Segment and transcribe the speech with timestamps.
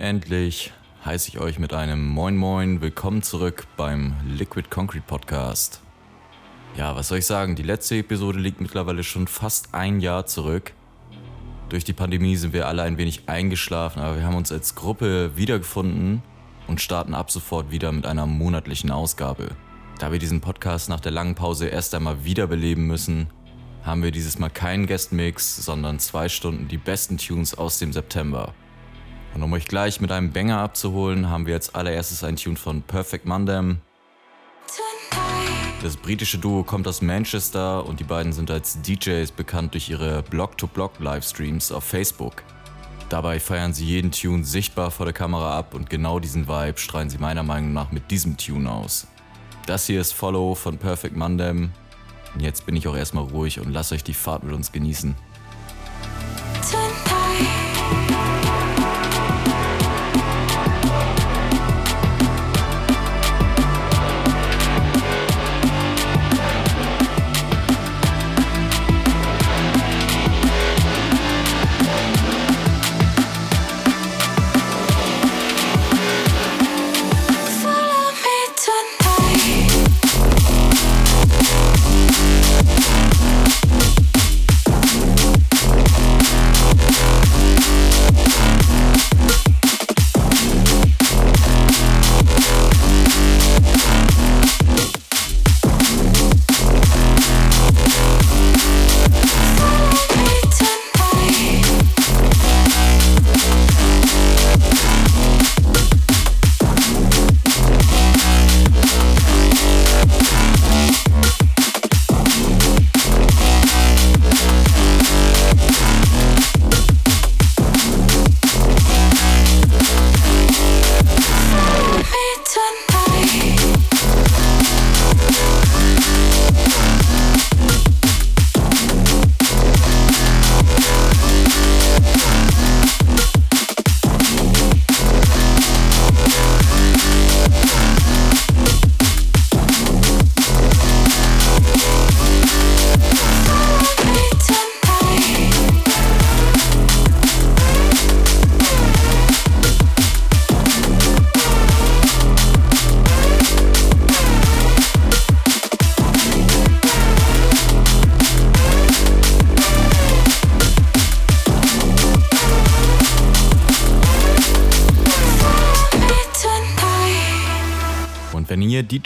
[0.00, 0.72] Unendlich
[1.04, 5.82] heiße ich euch mit einem Moin Moin willkommen zurück beim Liquid Concrete Podcast.
[6.74, 7.54] Ja, was soll ich sagen?
[7.54, 10.72] Die letzte Episode liegt mittlerweile schon fast ein Jahr zurück.
[11.68, 15.36] Durch die Pandemie sind wir alle ein wenig eingeschlafen, aber wir haben uns als Gruppe
[15.36, 16.22] wiedergefunden
[16.66, 19.48] und starten ab sofort wieder mit einer monatlichen Ausgabe.
[19.98, 23.28] Da wir diesen Podcast nach der langen Pause erst einmal wiederbeleben müssen,
[23.82, 28.54] haben wir dieses Mal keinen Guest-Mix, sondern zwei Stunden die besten Tunes aus dem September.
[29.34, 32.82] Und um euch gleich mit einem Banger abzuholen, haben wir als allererstes ein Tune von
[32.82, 33.78] Perfect Mandem.
[35.82, 40.22] Das britische Duo kommt aus Manchester und die beiden sind als DJs bekannt durch ihre
[40.24, 42.42] Block-to-Block-Livestreams auf Facebook.
[43.08, 47.08] Dabei feiern sie jeden Tune sichtbar vor der Kamera ab und genau diesen Vibe strahlen
[47.08, 49.06] sie meiner Meinung nach mit diesem Tune aus.
[49.66, 51.72] Das hier ist Follow von Perfect Mandem.
[52.34, 55.14] Und jetzt bin ich auch erstmal ruhig und lasst euch die Fahrt mit uns genießen.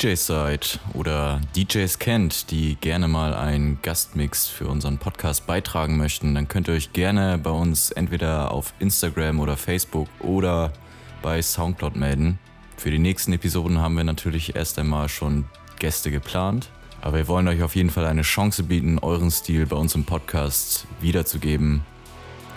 [0.04, 6.34] DJs seid oder DJs kennt, die gerne mal einen Gastmix für unseren Podcast beitragen möchten,
[6.34, 10.74] dann könnt ihr euch gerne bei uns entweder auf Instagram oder Facebook oder
[11.22, 12.38] bei Soundcloud melden.
[12.76, 15.46] Für die nächsten Episoden haben wir natürlich erst einmal schon
[15.78, 16.68] Gäste geplant,
[17.00, 20.04] aber wir wollen euch auf jeden Fall eine Chance bieten, euren Stil bei uns im
[20.04, 21.80] Podcast wiederzugeben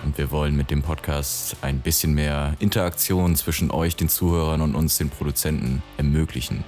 [0.04, 4.76] und wir wollen mit dem Podcast ein bisschen mehr Interaktion zwischen euch, den Zuhörern und
[4.76, 6.66] uns, den Produzenten, ermöglichen.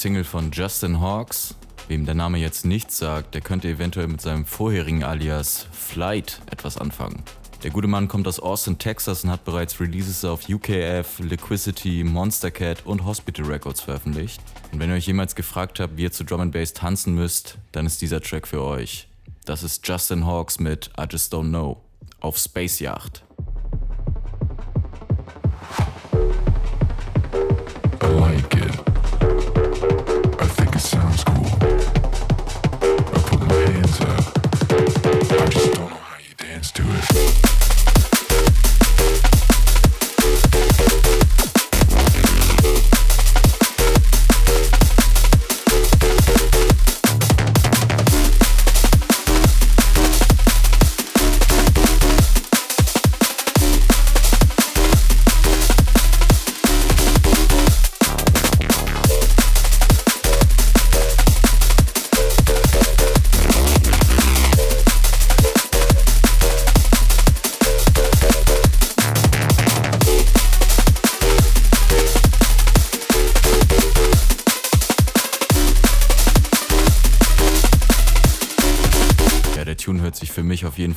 [0.00, 1.56] Single von Justin Hawks.
[1.88, 6.78] Wem der Name jetzt nichts sagt, der könnte eventuell mit seinem vorherigen Alias Flight etwas
[6.78, 7.24] anfangen.
[7.64, 12.52] Der gute Mann kommt aus Austin, Texas und hat bereits Releases auf UKF, Liquidity, Monster
[12.52, 14.40] Cat und Hospital Records veröffentlicht.
[14.70, 17.58] Und wenn ihr euch jemals gefragt habt, wie ihr zu Drum and Bass tanzen müsst,
[17.72, 19.08] dann ist dieser Track für euch.
[19.46, 21.82] Das ist Justin Hawks mit I Just Don't Know
[22.20, 23.24] auf Space Yacht.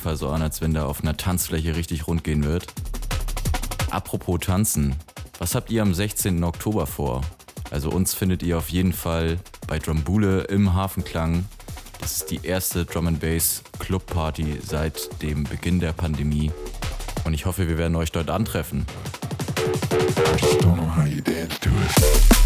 [0.02, 2.66] Fall so an, als wenn der auf einer Tanzfläche richtig rund gehen wird.
[3.90, 4.96] Apropos Tanzen,
[5.38, 6.42] was habt ihr am 16.
[6.42, 7.22] Oktober vor?
[7.70, 11.46] Also uns findet ihr auf jeden Fall bei Drumbule im Hafenklang.
[12.00, 16.50] Das ist die erste Drum and Bass Club Party seit dem Beginn der Pandemie.
[17.24, 18.84] Und ich hoffe, wir werden euch dort antreffen.
[19.92, 22.41] I just don't know how you dance to it.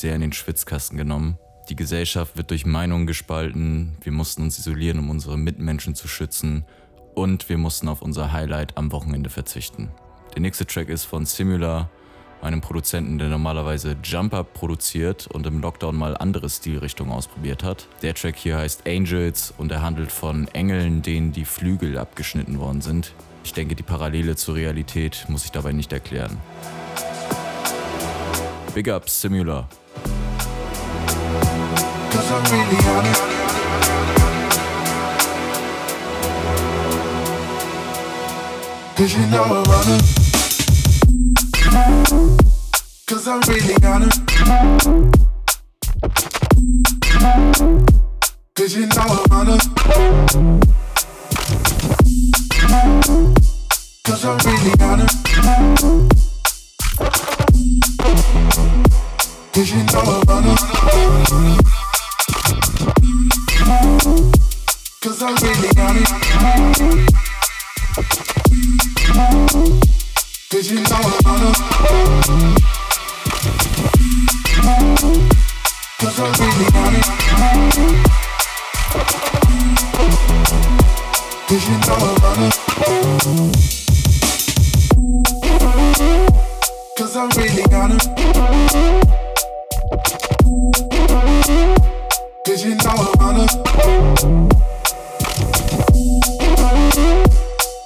[0.00, 1.38] Sehr in den Schwitzkasten genommen.
[1.68, 6.64] Die Gesellschaft wird durch Meinungen gespalten, wir mussten uns isolieren, um unsere Mitmenschen zu schützen
[7.14, 9.90] und wir mussten auf unser Highlight am Wochenende verzichten.
[10.34, 11.90] Der nächste Track ist von Simula,
[12.42, 17.86] einem Produzenten, der normalerweise Jumper produziert und im Lockdown mal andere Stilrichtungen ausprobiert hat.
[18.02, 22.80] Der Track hier heißt Angels und er handelt von Engeln, denen die Flügel abgeschnitten worden
[22.80, 23.12] sind.
[23.44, 26.38] Ich denke, die Parallele zur Realität muss ich dabei nicht erklären.
[28.74, 29.68] Big up Simula.
[32.10, 33.22] Cause I'm really honest.
[38.96, 39.96] Cause you know I wanna.
[43.06, 44.20] Cause I'm really honest.
[48.54, 49.58] Cause you know I wanna.
[54.04, 55.20] Cause I'm really honest.
[59.52, 60.44] Cause you know I'm on
[65.02, 66.06] Cause I'm really on it
[70.50, 71.42] Cause you know I'm on
[75.98, 77.04] Cause I'm really on it
[81.48, 82.40] Cause you know I'm on
[86.96, 89.29] Cause I'm really on it
[92.64, 93.46] you know I wanna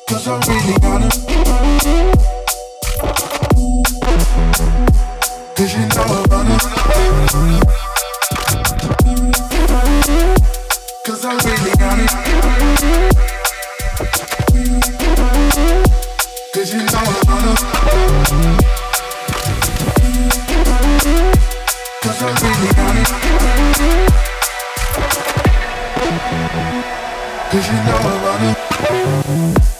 [0.09, 1.09] Cause I really wanna
[5.55, 6.57] Cause you know I wanna
[11.05, 12.07] Cause I really wanna
[16.53, 17.55] Cause you know I wanna
[22.03, 23.64] Cause I really wanna
[27.55, 29.74] Cause you know I wanna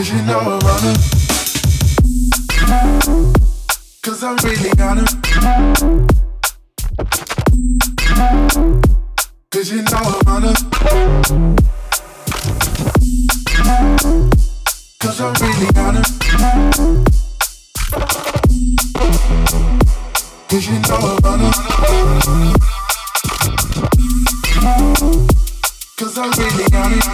[0.00, 0.98] Cause you know I'm on it.
[4.02, 5.10] Cause I'm really on it.
[9.50, 10.56] Cause you know I'm on it.
[15.00, 16.06] Cause I'm really on it.
[20.48, 21.54] Cause you know I'm on it.
[25.98, 27.04] Cause I'm really on it.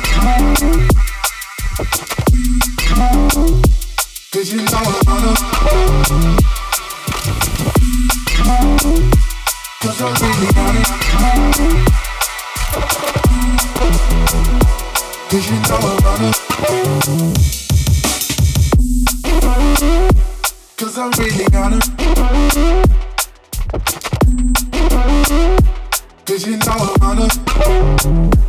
[26.26, 28.45] Cause you know I'm on it.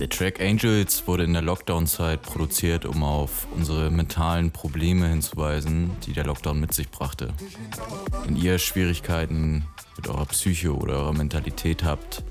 [0.00, 6.14] Der Track Angels wurde in der Lockdown-Zeit produziert, um auf unsere mentalen Probleme hinzuweisen, die
[6.14, 7.34] der Lockdown mit sich brachte.
[8.24, 9.66] Wenn ihr Schwierigkeiten
[9.98, 12.24] mit eurer Psyche oder eurer Mentalität habt,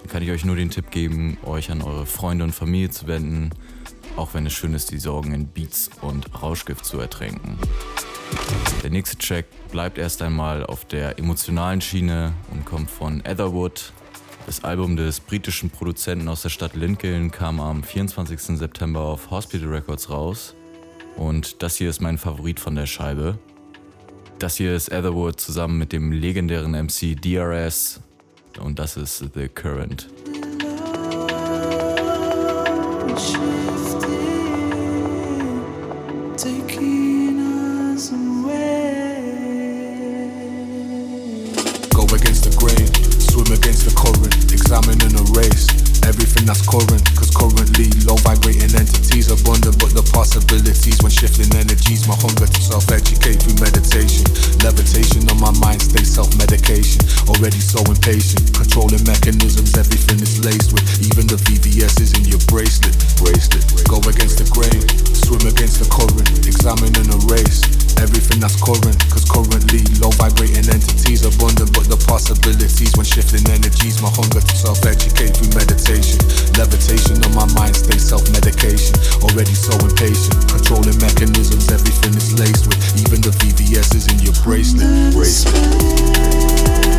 [0.00, 3.06] dann kann ich euch nur den Tipp geben, euch an eure Freunde und Familie zu
[3.06, 3.50] wenden,
[4.16, 7.56] auch wenn es schön ist, die Sorgen in Beats und Rauschgift zu ertränken.
[8.82, 13.92] Der nächste Track bleibt erst einmal auf der emotionalen Schiene und kommt von Etherwood.
[14.46, 18.58] Das Album des britischen Produzenten aus der Stadt Lincoln kam am 24.
[18.58, 20.54] September auf Hospital Records raus.
[21.16, 23.38] Und das hier ist mein Favorit von der Scheibe.
[24.38, 28.00] Das hier ist Etherwood zusammen mit dem legendären MC DRS
[28.60, 30.08] und das ist The Current.
[33.12, 34.41] Go
[44.72, 45.91] current, examining a race.
[46.02, 52.10] Everything that's current, cause currently low vibrating entities abundant, but the possibilities when shifting energies,
[52.10, 54.26] my hunger to self educate through meditation.
[54.66, 56.98] Levitation on my mind, stay self medication.
[57.30, 60.82] Already so impatient, controlling mechanisms, everything is laced with.
[61.06, 62.98] Even the VVS is in your bracelet.
[63.22, 64.82] Bracelet, go against the grain,
[65.14, 67.62] swim against the current, examining a race.
[68.02, 74.02] Everything that's current, cause currently low vibrating entities abundant, but the possibilities when shifting energies,
[74.02, 75.91] my hunger to self educate through meditation.
[76.56, 78.96] Levitation on my mind, stay self medication.
[79.22, 82.80] Already so impatient, controlling mechanisms, everything is laced with.
[83.02, 85.12] Even the VVS is in your bracelet.
[85.12, 86.91] Bracelet.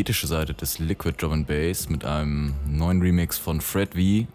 [0.00, 4.26] Energetische Seite des Liquid Drum and Bass mit einem neuen Remix von Fred V.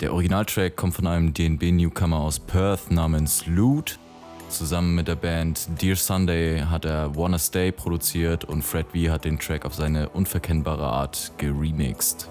[0.00, 4.00] Der Originaltrack kommt von einem DNB-Newcomer aus Perth namens Loot.
[4.48, 9.24] Zusammen mit der Band Dear Sunday hat er Wanna Stay produziert und Fred V hat
[9.24, 12.28] den Track auf seine unverkennbare Art geremixed.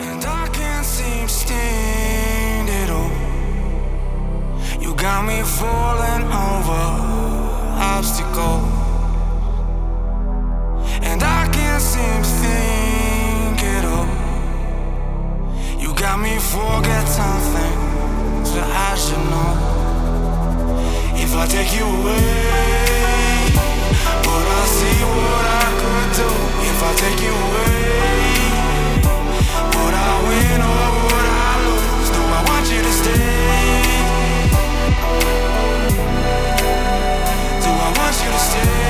[0.00, 3.10] And I can't seem stand it all.
[4.80, 6.94] You got me falling over
[7.98, 8.77] obstacle.
[16.22, 17.78] Me forget something
[18.54, 19.54] that I should know.
[21.14, 23.52] If I take you away,
[24.26, 26.28] would I see what I could do?
[26.70, 27.98] If I take you away.
[29.74, 32.08] Would I win or would I lose?
[32.16, 33.28] Do I want you to stay?
[37.64, 38.87] Do I want you to stay?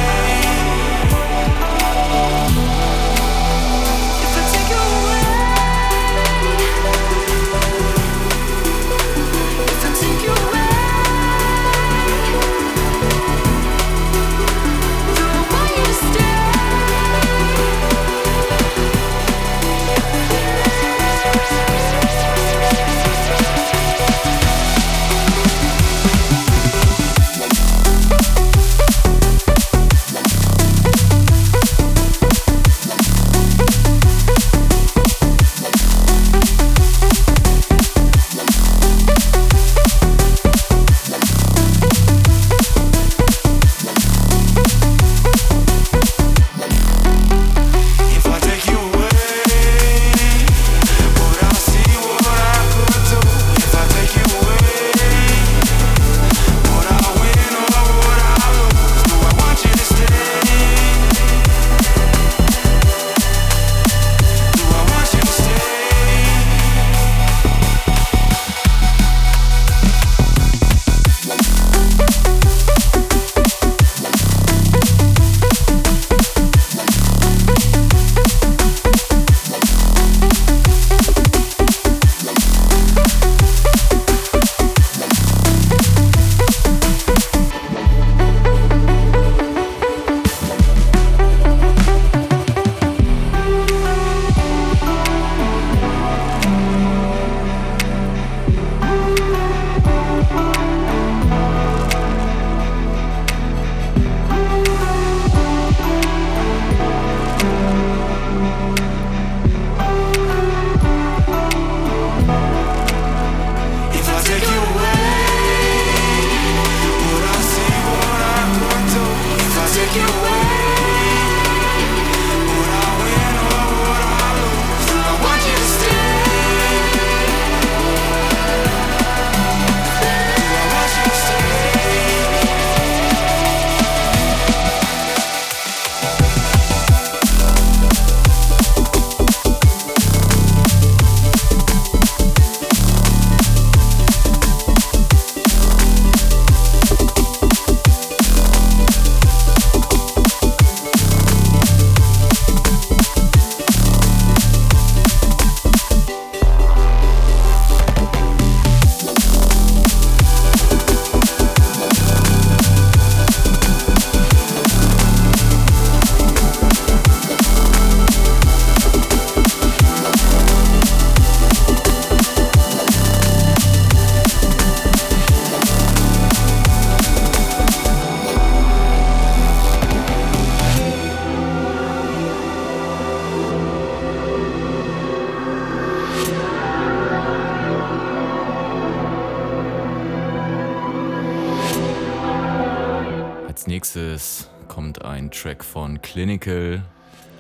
[196.13, 196.83] Clinical.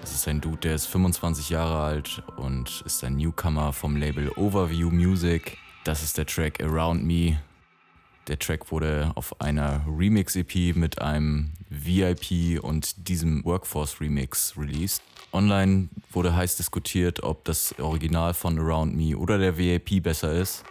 [0.02, 4.28] Das ist ein Dude, der ist 25 Jahre alt und ist ein Newcomer vom Label
[4.36, 5.56] Overview Music.
[5.84, 7.40] Das ist der Track Around Me.
[8.26, 15.02] Der Track wurde auf einer Remix-EP mit einem VIP und diesem Workforce-Remix released.
[15.32, 20.62] Online wurde heiß diskutiert, ob das Original von Around Me oder der VIP besser ist.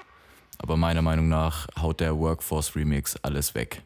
[0.59, 3.81] Aber meiner Meinung nach haut der Workforce-Remix alles weg.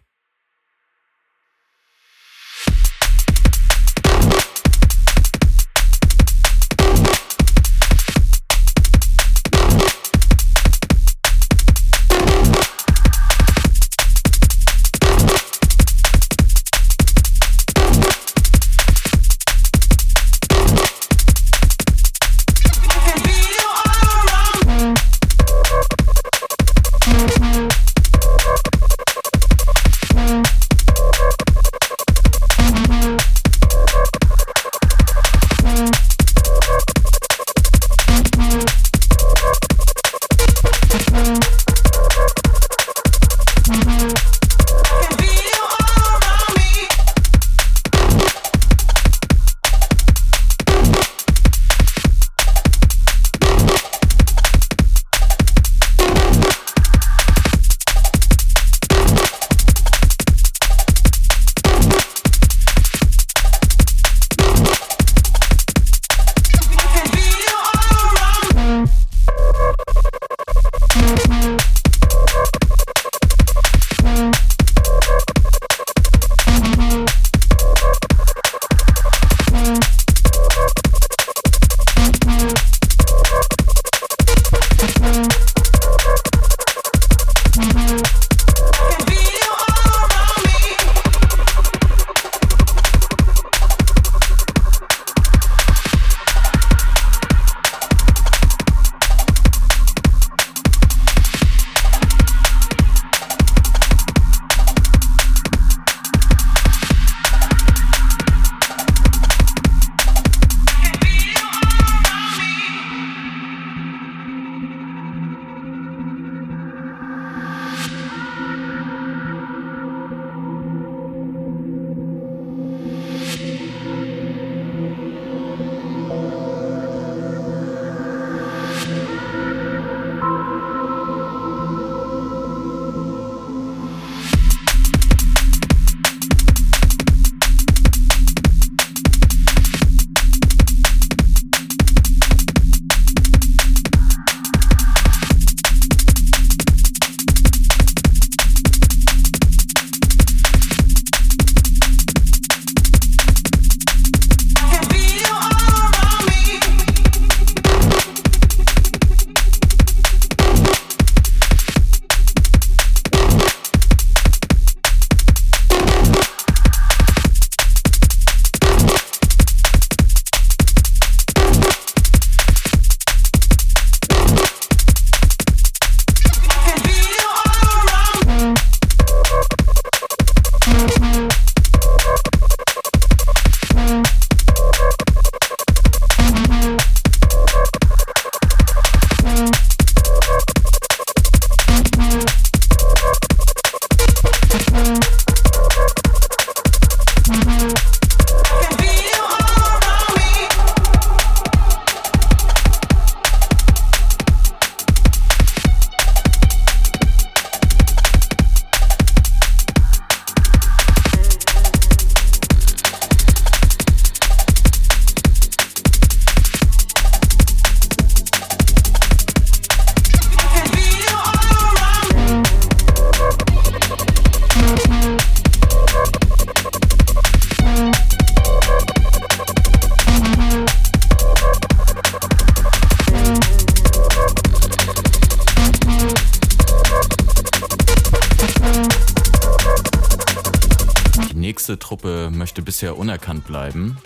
[242.51, 243.97] Möchte bisher unerkannt bleiben.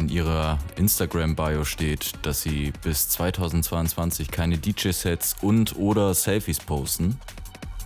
[0.00, 7.20] In ihrer Instagram-Bio steht, dass sie bis 2022 keine DJ-Sets und oder Selfies posten.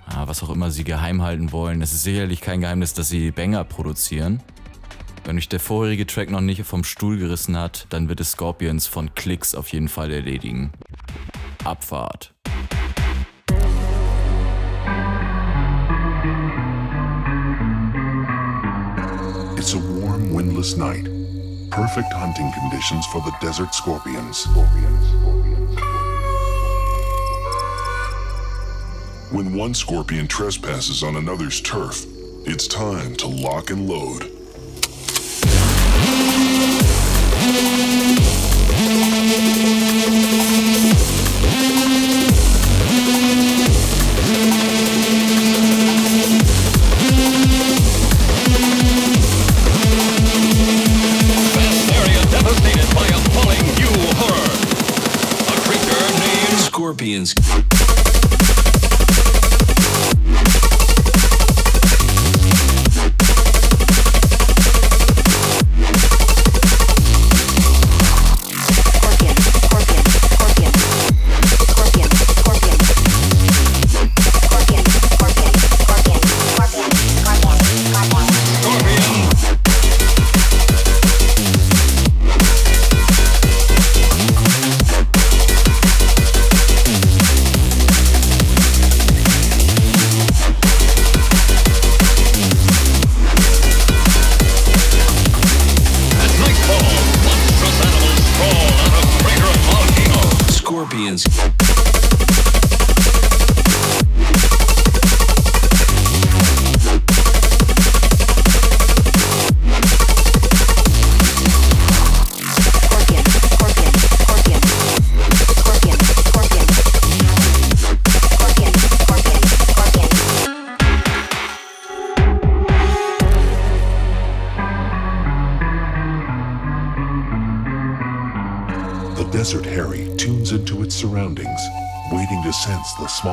[0.06, 1.82] Ah, was auch immer sie geheim halten wollen.
[1.82, 4.42] Es ist sicherlich kein Geheimnis, dass sie Banger produzieren.
[5.24, 8.86] Wenn euch der vorherige Track noch nicht vom Stuhl gerissen hat, dann wird es Scorpions
[8.86, 10.72] von Klicks auf jeden Fall erledigen.
[11.62, 12.32] Abfahrt.
[21.92, 24.36] Perfect hunting conditions for the desert scorpions.
[24.36, 25.08] Scorpions.
[25.08, 25.76] Scorpions.
[29.32, 32.06] When one scorpion trespasses on another's turf,
[32.46, 34.29] it's time to lock and load.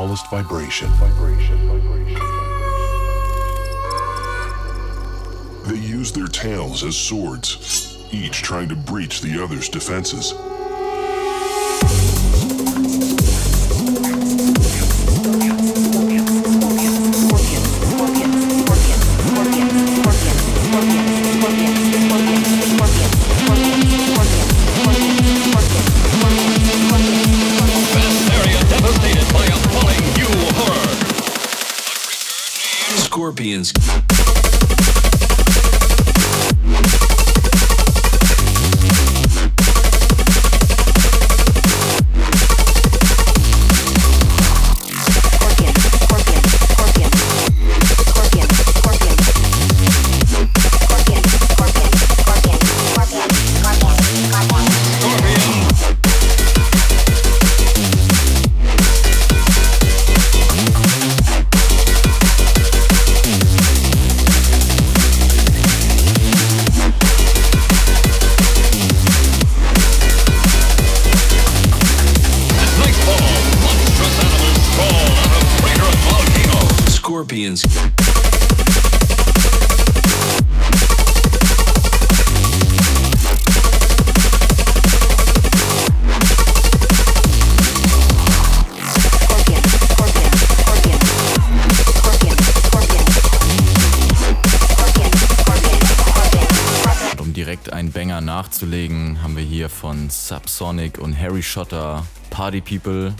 [0.07, 0.87] Smallest vibration.
[0.91, 1.67] Vibration.
[1.67, 2.21] Vibration.
[5.65, 10.33] They use their tails as swords, each trying to breach the other's defenses.
[101.27, 103.13] Harry Schotter Party People.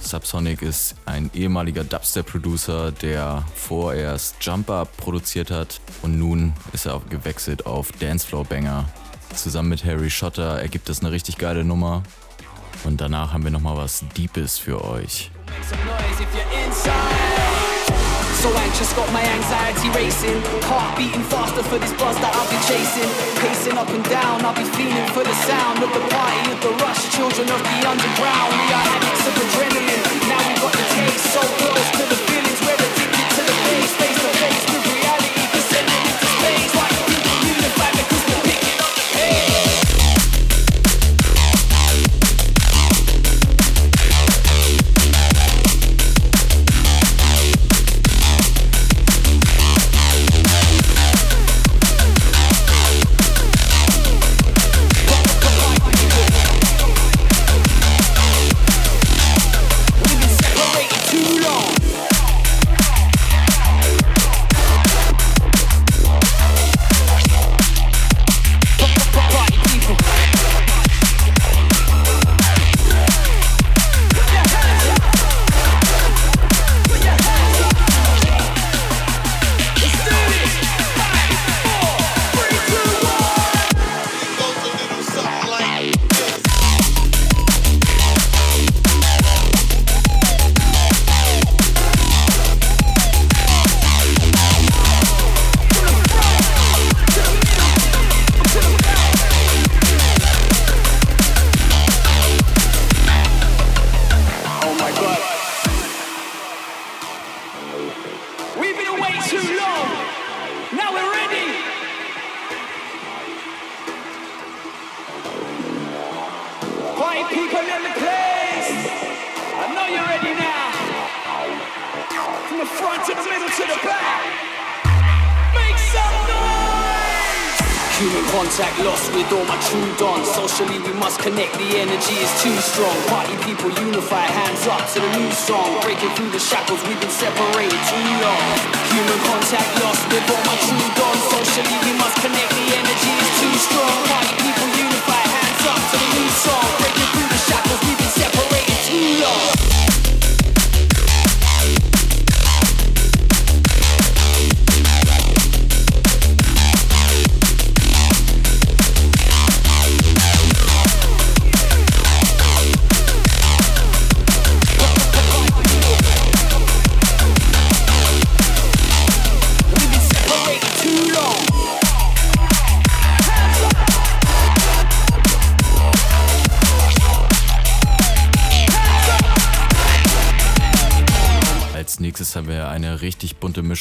[0.00, 7.64] Subsonic ist ein ehemaliger Dubstep-Producer, der vorerst Jumper produziert hat und nun ist er gewechselt
[7.64, 8.88] auf Dancefloor-Banger.
[9.36, 12.02] Zusammen mit Harry Schotter ergibt das eine richtig geile Nummer.
[12.82, 15.30] Und danach haben wir nochmal was Deepes für euch.
[15.46, 17.51] Make some noise if you're inside.
[18.42, 20.42] So anxious, got my anxiety racing.
[20.66, 23.06] Heart beating faster for this buzz that I've been chasing.
[23.38, 26.74] Pacing up and down, I'll be feeling for the sound of the party, of the
[26.82, 27.06] rush.
[27.14, 30.26] Children of the underground, we are addicts of adrenaline.
[30.26, 32.58] Now we got the taste so close to the feelings.
[32.66, 33.94] We're addicted to the pace,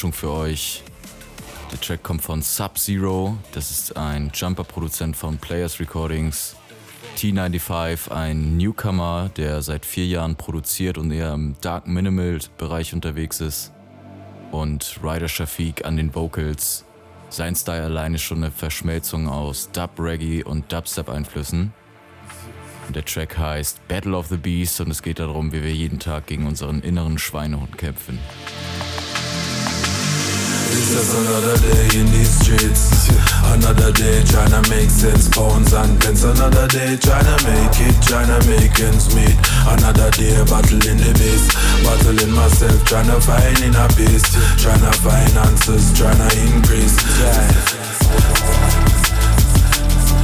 [0.02, 0.82] Mischung für euch.
[1.72, 6.56] Der Track kommt von Sub-Zero, das ist ein Jumper-Produzent von Players Recordings.
[7.18, 13.74] T95, ein Newcomer, der seit vier Jahren produziert und eher im Dark Minimal-Bereich unterwegs ist.
[14.50, 16.84] Und Ryder Shafiq an den Vocals.
[17.30, 21.74] Sein Style allein ist schon eine Verschmelzung aus Dub, Reggae und Dubstep-Einflüssen.
[22.90, 26.26] Der Track heißt Battle of the Beast und es geht darum, wie wir jeden Tag
[26.26, 28.18] gegen unseren inneren Schweinehund kämpfen.
[30.72, 33.12] It's just another day in these streets.
[33.44, 36.24] Another day trying to make sense, pounds and pence.
[36.24, 39.36] Another day trying to make it, trying to make ends meet.
[39.68, 41.52] Another day battling the beast,
[41.84, 44.32] battling myself, trying to find inner peace,
[44.64, 46.96] trying to find answers, trying to increase.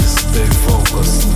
[0.07, 1.27] Stay focused.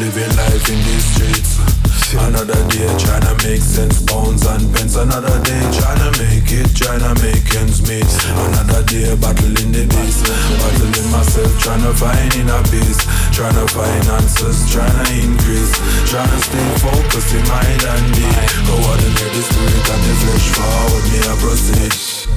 [0.00, 1.71] Living life in these streets.
[2.12, 4.96] Another day trying to make sense, pounds and pence.
[4.96, 8.04] Another day trying to make it, trying to make ends meet.
[8.52, 13.00] Another day battling the beast, battling myself, trying to find inner peace,
[13.32, 15.72] trying to find answers, trying to increase,
[16.04, 18.36] trying to stay focused in mind and deed.
[18.68, 22.31] Coordinate the spirit and the flesh forward, me I proceed.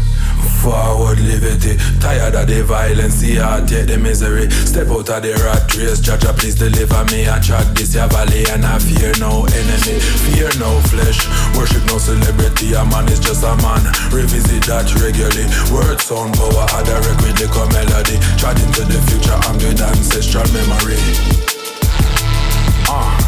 [0.66, 4.50] Forward liberty, tired of the violence, the heart, take the misery.
[4.50, 7.30] Step out of the rat race, Jaja, please deliver me.
[7.30, 11.30] I track this your valley and I fear no enemy, fear no flesh.
[11.54, 13.86] Worship no celebrity, a man is just a man.
[14.10, 15.46] Revisit that regularly.
[15.70, 18.18] Word sound power, I direct with the melody.
[18.42, 20.98] Trod into the future, I'm with ancestral memory.
[22.90, 23.22] Ah.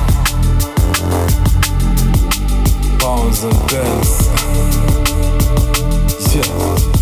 [2.97, 4.25] Pounds and pence.
[6.33, 6.96] Yeah.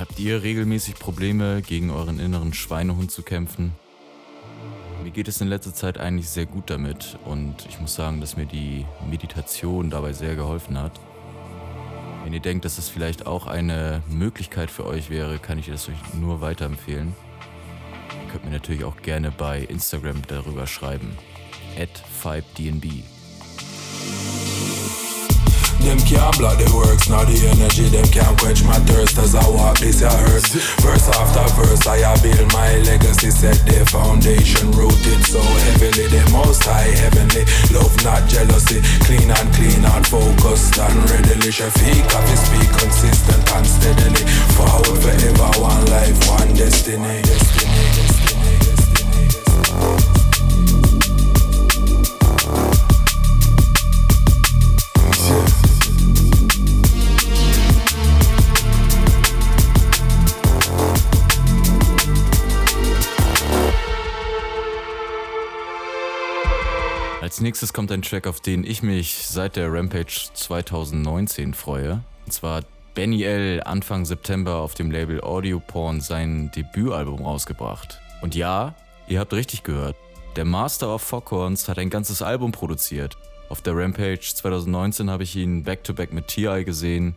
[0.00, 3.72] Habt ihr regelmäßig Probleme, gegen euren inneren Schweinehund zu kämpfen?
[5.02, 8.38] Mir geht es in letzter Zeit eigentlich sehr gut damit und ich muss sagen, dass
[8.38, 10.98] mir die Meditation dabei sehr geholfen hat.
[12.24, 15.86] Wenn ihr denkt, dass das vielleicht auch eine Möglichkeit für euch wäre, kann ich das
[15.90, 17.14] euch nur weiterempfehlen.
[18.30, 21.16] Könnt mir natürlich auch gerne bei Instagram darüber schreiben.
[21.78, 21.90] At
[22.22, 23.04] 5dnb.
[25.84, 29.44] Them can't block the works, now the energy, them can't quench my thirst as I
[29.52, 30.48] walk this a earth.
[30.80, 36.08] Verse after verse, I have built my legacy, set the foundation rooted so heavily.
[36.08, 37.44] The most high, heavenly,
[37.76, 41.52] love not jealousy, clean and clean and focused and readily.
[41.52, 44.24] Shafiq, I speak consistent and steadily.
[44.56, 48.03] Forward forever, one life, one destiny, destiny,
[67.34, 72.04] Als nächstes kommt ein Track, auf den ich mich seit der Rampage 2019 freue.
[72.24, 72.62] Und zwar
[72.94, 73.60] Benny L.
[73.64, 78.00] Anfang September auf dem Label Audio Porn sein Debütalbum rausgebracht.
[78.22, 78.76] Und ja,
[79.08, 79.96] ihr habt richtig gehört.
[80.36, 83.18] Der Master of Foghorns hat ein ganzes Album produziert.
[83.48, 86.62] Auf der Rampage 2019 habe ich ihn back-to-back mit T.I.
[86.62, 87.16] gesehen.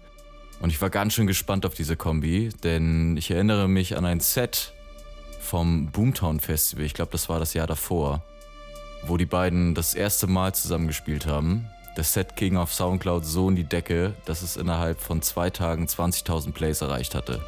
[0.59, 4.19] Und ich war ganz schön gespannt auf diese Kombi, denn ich erinnere mich an ein
[4.19, 4.73] Set
[5.39, 6.85] vom Boomtown Festival.
[6.85, 8.23] Ich glaube, das war das Jahr davor
[9.03, 11.67] wo die beiden das erste Mal zusammengespielt haben.
[11.95, 15.85] Das Set ging auf Soundcloud so in die Decke, dass es innerhalb von zwei Tagen
[15.85, 17.41] 20.000 Plays erreicht hatte.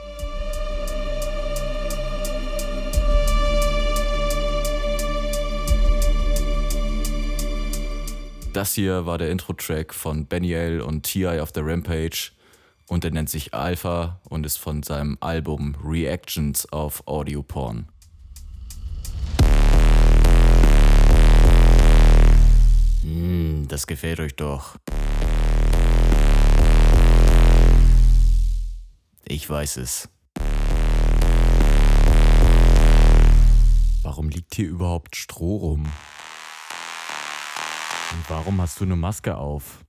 [8.53, 11.39] Das hier war der Intro-Track von Benny L und T.I.
[11.39, 12.31] auf der Rampage
[12.87, 17.87] und er nennt sich Alpha und ist von seinem Album Reactions auf Audio Porn.
[23.01, 24.75] Hm, das gefällt euch doch.
[29.25, 30.09] Ich weiß es.
[34.03, 35.83] Warum liegt hier überhaupt Stroh rum?
[38.11, 39.85] Und warum hast du eine Maske auf?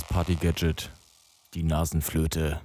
[0.00, 0.90] Neues Party-Gadget.
[1.54, 2.60] Die Nasenflöte.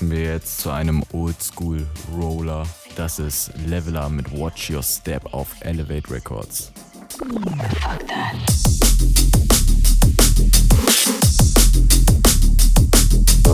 [0.00, 1.86] Wechseln wir jetzt zu einem Old School
[2.16, 2.66] Roller.
[2.96, 6.72] Das ist Leveler mit Watch Your Step auf Elevate Records.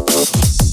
[0.09, 0.66] Thank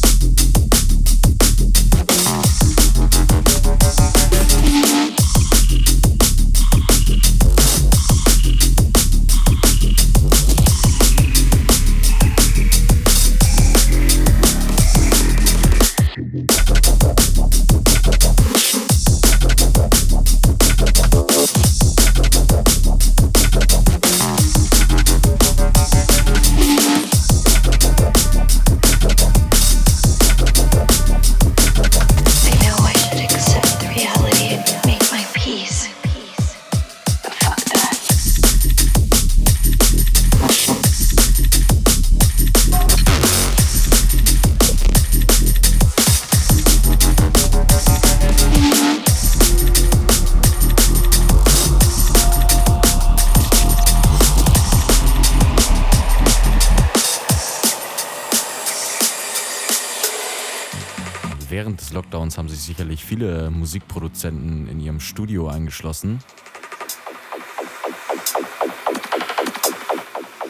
[62.14, 66.20] Lockdowns haben sich sicherlich viele Musikproduzenten in ihrem Studio eingeschlossen.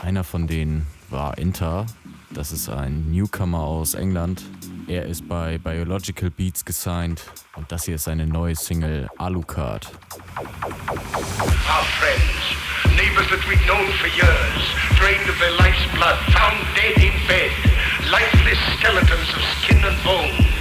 [0.01, 1.85] Einer von denen war Inter.
[2.31, 4.43] Das ist ein Newcomer aus England.
[4.87, 7.21] Er ist bei Biological Beats gesigned
[7.55, 9.89] und das hier ist seine neue Single Alucard.
[10.35, 14.63] Our friends, neighbors that we've known for years,
[14.99, 17.51] drained of their life's blood, found dead in bed,
[18.11, 20.52] lifeless skeletons of skin and bone.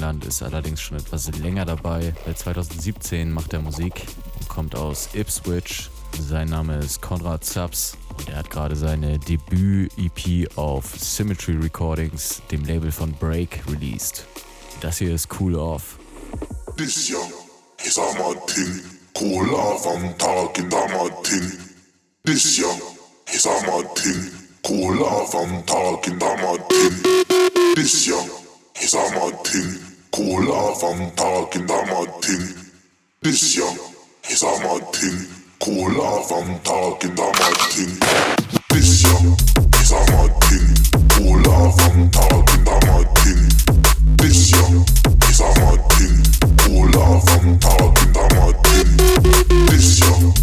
[0.00, 2.14] England, ist allerdings schon etwas länger dabei.
[2.24, 4.06] Seit 2017 macht er Musik
[4.38, 5.90] und kommt aus Ipswich.
[6.26, 12.64] Sein Name ist Konrad Subs und er hat gerade seine Debüt-EP auf Symmetry Recordings, dem
[12.64, 14.24] Label von Break, released.
[14.80, 15.98] Das hier ist Cool Off.
[16.78, 17.30] This young
[17.84, 18.82] is a Martin,
[19.20, 21.58] cool off am Tag in der Martin.
[22.24, 22.80] This young
[23.34, 24.30] is a Martin,
[24.66, 27.02] cool off am Tag in der Martin.
[27.74, 28.30] This young
[28.80, 29.89] is a Martin,
[30.20, 32.54] cool off am Tag in der Martin.
[33.22, 33.78] This young
[34.28, 35.26] is a Martin,
[35.58, 37.98] cool off am Tag in der Martin.
[38.68, 39.32] This young
[39.80, 40.74] is a Martin,
[41.16, 43.48] cool off am Tag in der Martin.
[44.18, 44.84] This young
[45.30, 46.22] is a Martin,
[46.64, 48.96] cool off am Tag in der Martin.
[49.68, 50.39] This young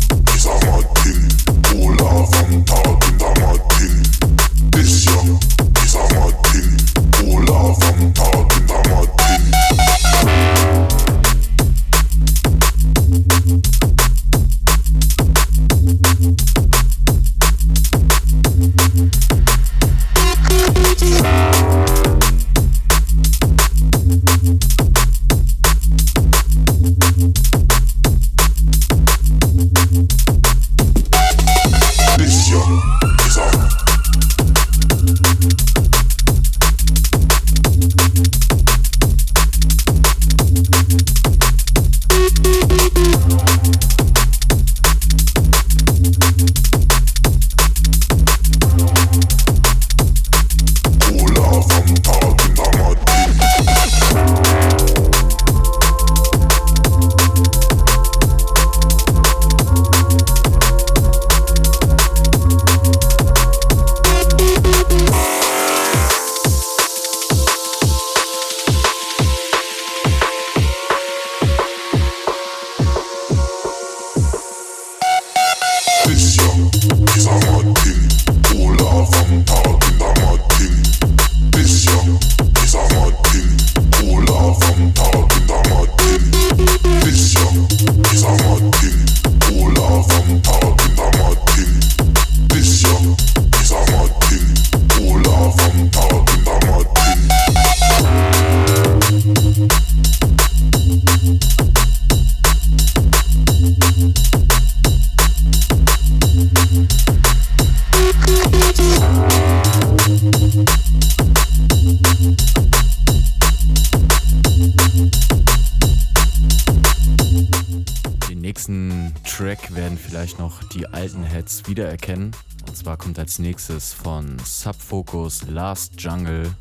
[121.78, 122.32] wiedererkennen.
[122.68, 126.52] Und zwar kommt als nächstes von Subfocus Last Jungle,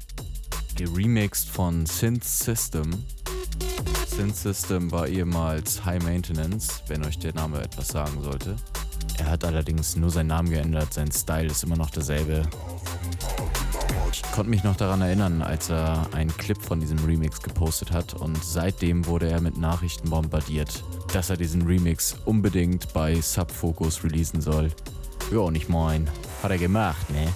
[0.75, 2.91] geremixed von Synth System.
[4.07, 8.57] Synth System war ehemals High Maintenance, wenn euch der Name etwas sagen sollte.
[9.17, 12.43] Er hat allerdings nur seinen Namen geändert, sein Style ist immer noch derselbe.
[14.13, 18.13] Ich konnte mich noch daran erinnern, als er einen Clip von diesem Remix gepostet hat
[18.13, 24.43] und seitdem wurde er mit Nachrichten bombardiert, dass er diesen Remix unbedingt bei Subfocus releasen
[24.43, 24.71] soll.
[25.31, 26.09] Ja, und ich mein,
[26.43, 27.33] hat er gemacht, ne?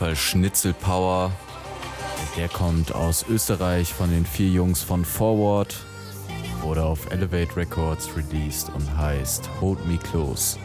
[0.00, 1.30] Fall Schnitzelpower.
[2.34, 5.76] Der kommt aus Österreich von den vier Jungs von Forward.
[6.62, 10.58] Wurde auf Elevate Records released und heißt Hold Me Close.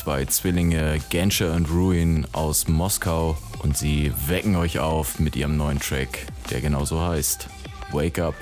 [0.00, 5.78] zwei Zwillinge Genscher und Ruin aus Moskau und sie wecken euch auf mit ihrem neuen
[5.78, 7.50] Track, der genauso heißt.
[7.92, 8.34] Wake Up.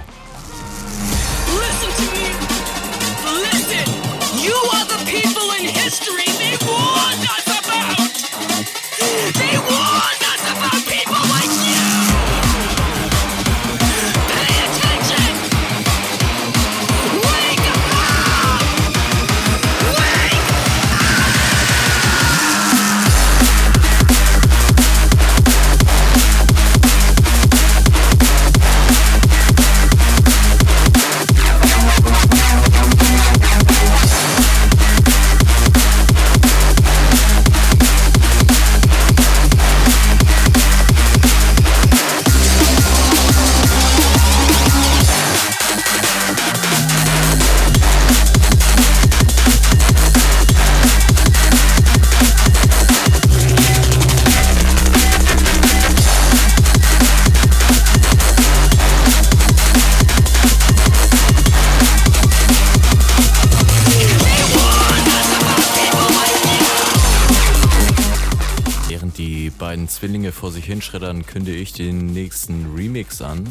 [70.69, 73.43] Hinschreddern kündige ich den nächsten Remix an.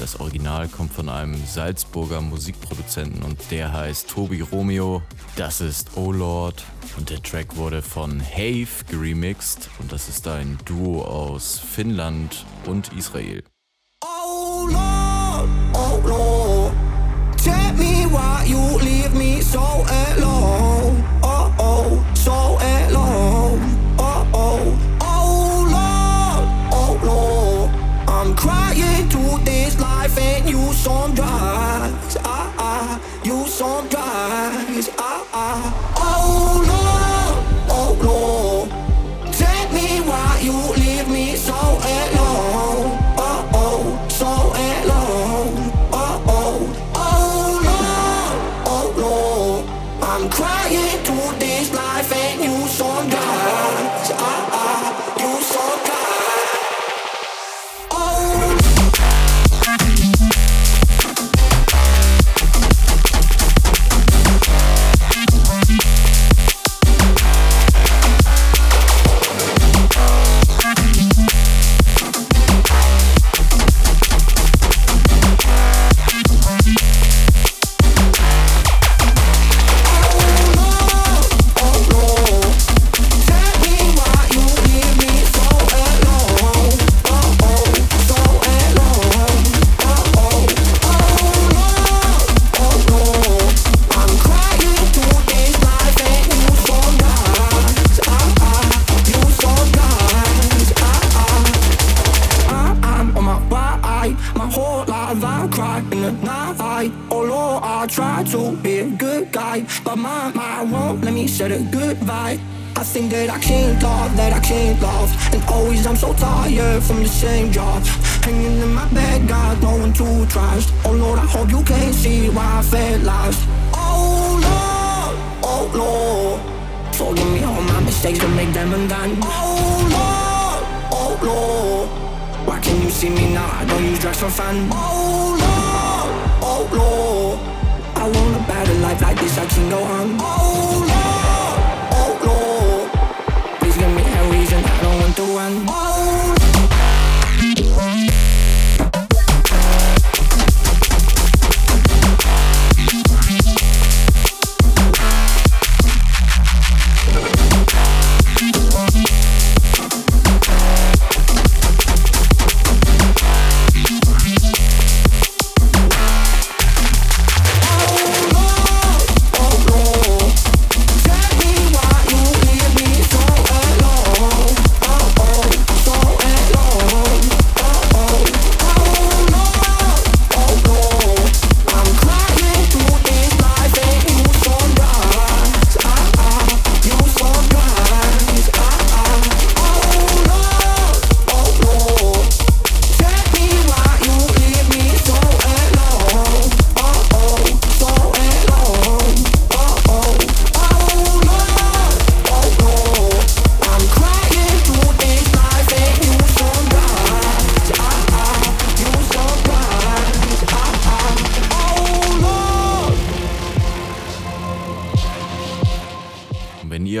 [0.00, 5.00] Das Original kommt von einem Salzburger Musikproduzenten und der heißt Tobi Romeo.
[5.36, 6.64] Das ist Oh Lord
[6.96, 12.92] und der Track wurde von Have geremixed und das ist ein Duo aus Finnland und
[12.94, 13.44] Israel.
[14.02, 16.72] Oh Lord, oh Lord,
[17.36, 19.84] tell me why you leave me so
[20.16, 23.49] alone, oh oh, so alone.
[30.80, 32.16] sunrise.
[32.24, 33.89] I, I, you some.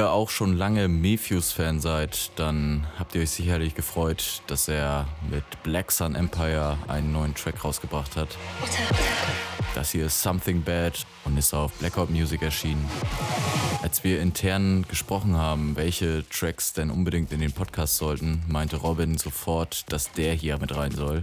[0.08, 5.92] Auch schon lange Mephews-Fan seid, dann habt ihr euch sicherlich gefreut, dass er mit Black
[5.92, 8.38] Sun Empire einen neuen Track rausgebracht hat.
[9.74, 12.84] Das hier ist Something Bad und ist auf Blackout Music erschienen.
[13.82, 19.18] Als wir intern gesprochen haben, welche Tracks denn unbedingt in den Podcast sollten, meinte Robin
[19.18, 21.22] sofort, dass der hier mit rein soll.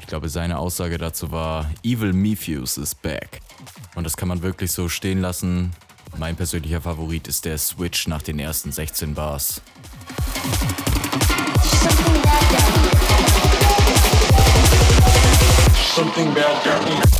[0.00, 3.40] Ich glaube, seine Aussage dazu war, Evil Mephews is back.
[3.94, 5.72] Und das kann man wirklich so stehen lassen.
[6.18, 9.60] Mein persönlicher Favorit ist der Switch nach den ersten 16 Bars.
[15.94, 17.16] Something bad got me.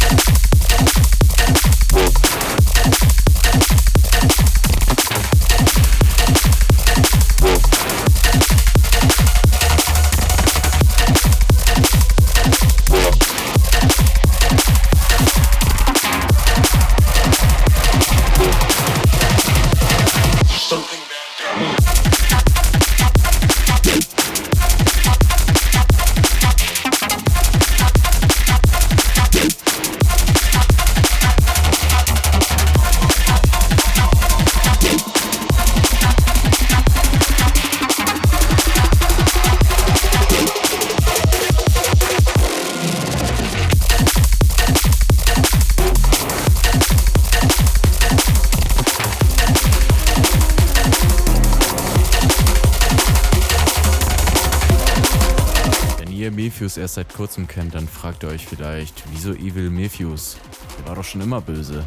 [56.96, 60.38] Seit kurzem kennt, dann fragt ihr euch vielleicht, wieso Evil Mephews?
[60.78, 61.84] Der war doch schon immer böse.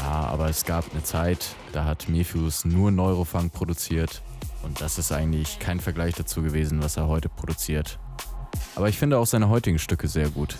[0.00, 4.22] Ja, aber es gab eine Zeit, da hat Mephews nur Neurofunk produziert.
[4.64, 8.00] Und das ist eigentlich kein Vergleich dazu gewesen, was er heute produziert.
[8.74, 10.56] Aber ich finde auch seine heutigen Stücke sehr gut.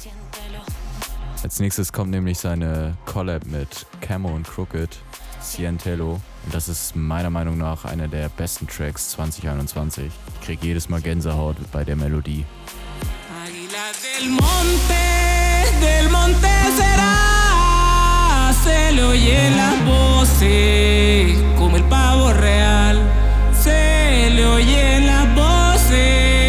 [1.42, 4.96] Als nächstes kommt nämlich seine Collab mit Camo und Crooked,
[5.42, 6.20] Cientello.
[6.44, 10.12] Und das ist meiner Meinung nach einer der besten Tracks 2021.
[10.34, 12.44] Ich krieg jedes Mal Gänsehaut bei der Melodie.
[13.74, 14.94] Águila del monte,
[15.80, 23.02] del monte será, se le oyen las voces como el pavo real,
[23.60, 26.43] se le oyen las voces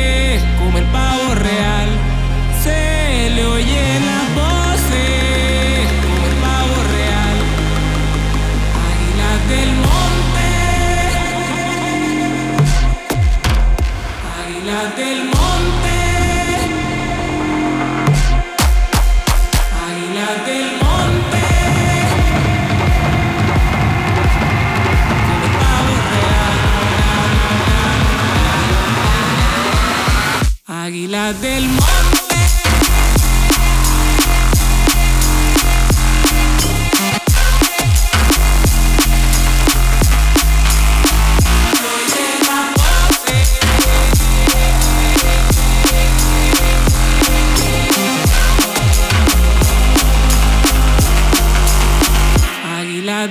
[30.85, 32.15] Águila del monte.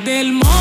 [0.04, 0.53] Del monte,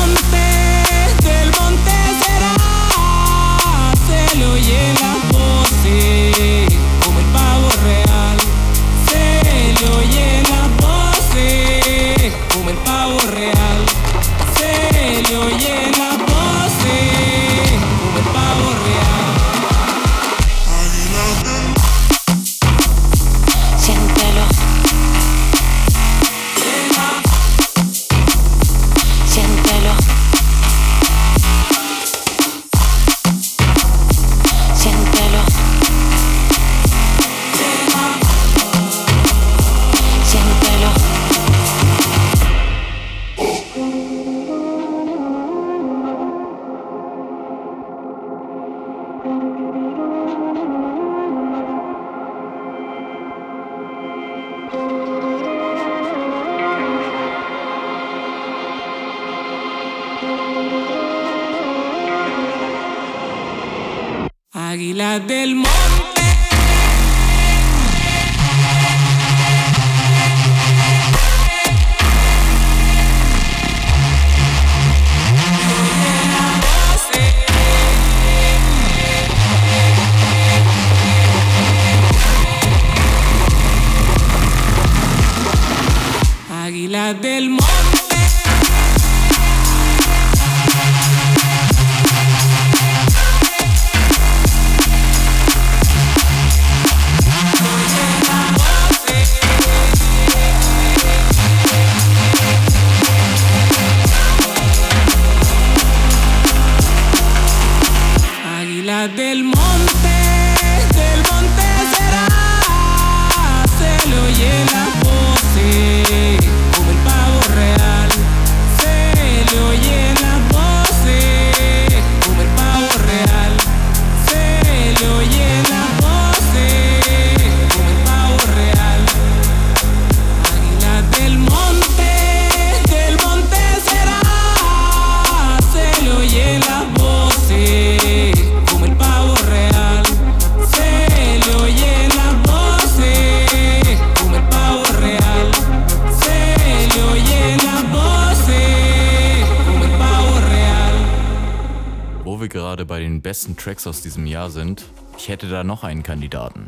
[153.64, 154.84] Tracks aus diesem Jahr sind,
[155.16, 156.66] ich hätte da noch einen Kandidaten.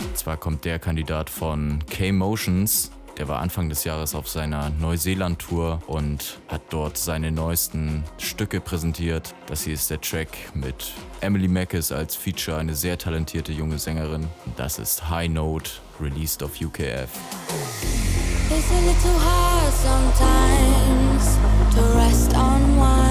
[0.00, 2.90] Und zwar kommt der Kandidat von K-Motions.
[3.16, 9.36] Der war Anfang des Jahres auf seiner Neuseeland-Tour und hat dort seine neuesten Stücke präsentiert.
[9.46, 14.26] Das hier ist der Track mit Emily Mackes als Feature, eine sehr talentierte junge Sängerin.
[14.46, 17.08] Und das ist High Note, released auf UKF.
[18.50, 21.38] It's a little hard sometimes
[21.76, 23.09] to rest on one.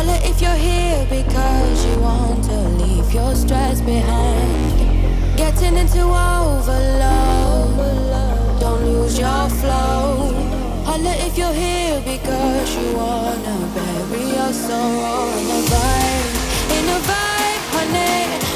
[0.00, 5.36] Holla if you're here because you want to leave your stress behind.
[5.36, 7.76] Getting into overload,
[8.60, 10.32] don't lose your flow.
[10.86, 16.34] Holla if you're here because you wanna bury your sorrow in a vibe,
[16.78, 18.49] in a vibe, honey.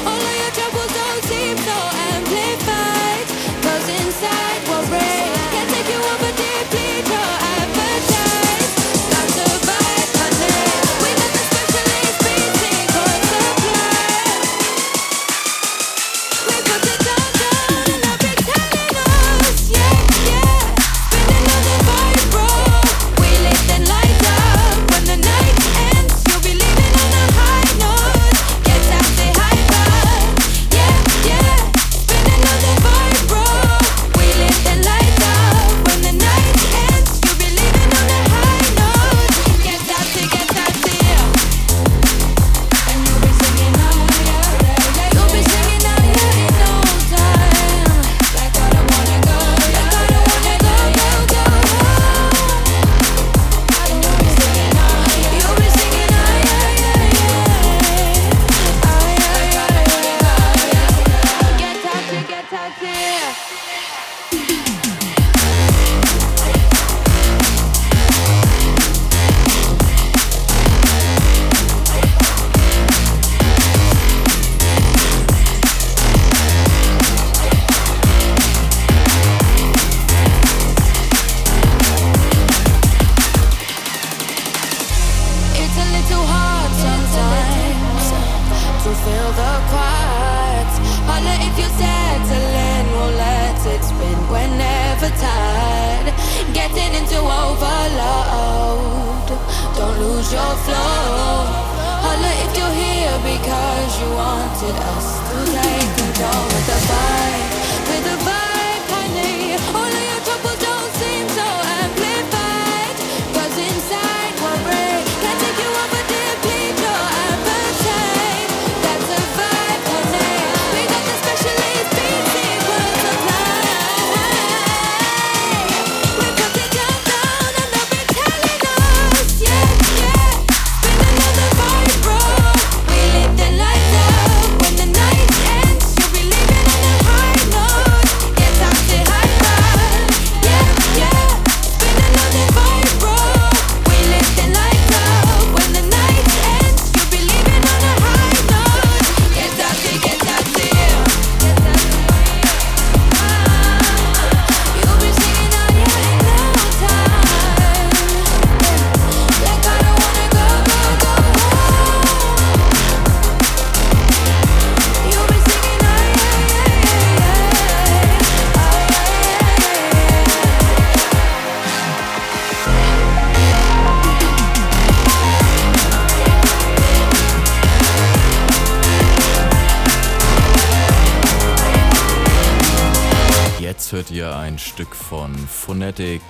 [185.85, 186.21] Fanatic.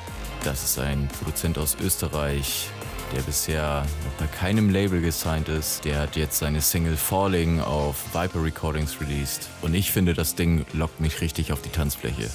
[0.44, 2.68] Das ist ein Produzent aus Österreich,
[3.16, 5.86] der bisher noch bei keinem Label gesigned ist.
[5.86, 9.48] Der hat jetzt seine Single Falling auf Viper Recordings released.
[9.62, 12.30] Und ich finde, das Ding lockt mich richtig auf die Tanzfläche.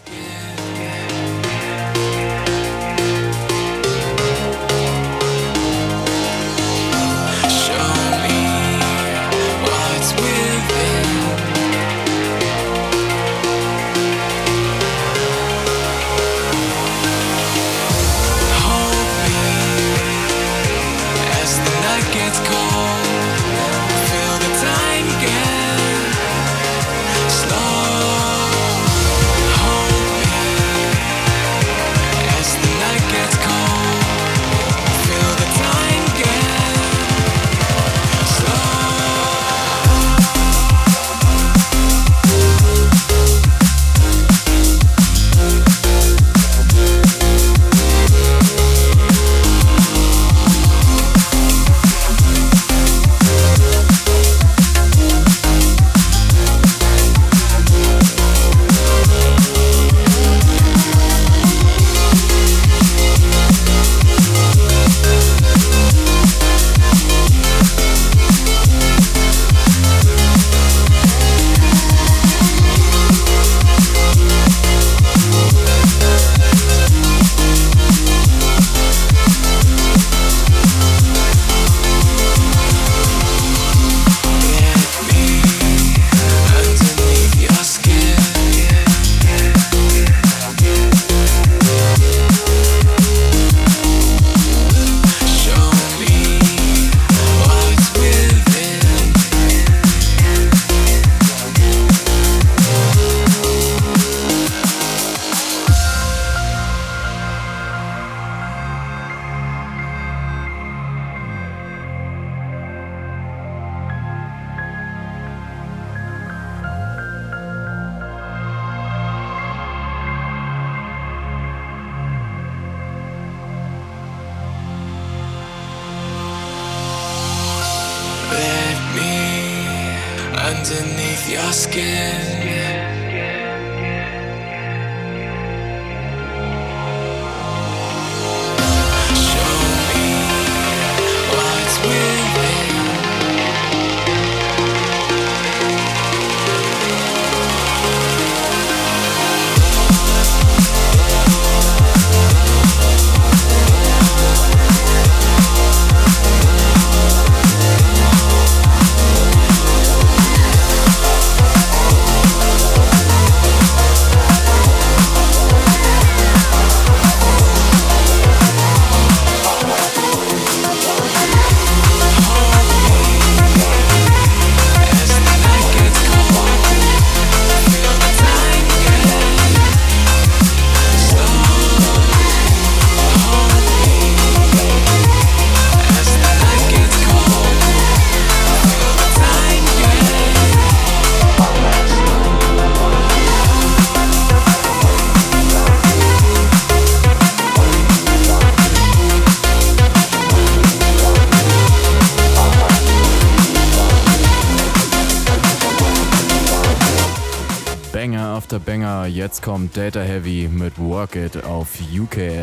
[209.40, 211.68] Jetzt kommt Data Heavy mit Work It auf
[211.98, 212.39] UKF.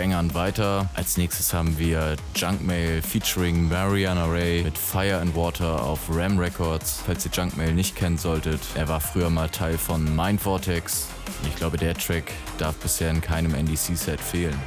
[0.00, 0.88] Dancefloor-Bangern weiter.
[0.94, 7.02] Als nächstes haben wir Junkmail featuring Mariana Ray mit Fire and Water auf Ram Records.
[7.04, 11.08] Falls ihr Junkmail nicht kennen solltet, er war früher mal Teil von Mind Vortex.
[11.46, 14.58] Ich glaube, der Track darf bisher in keinem NDC-Set fehlen.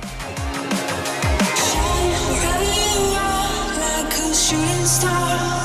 [5.03, 5.62] like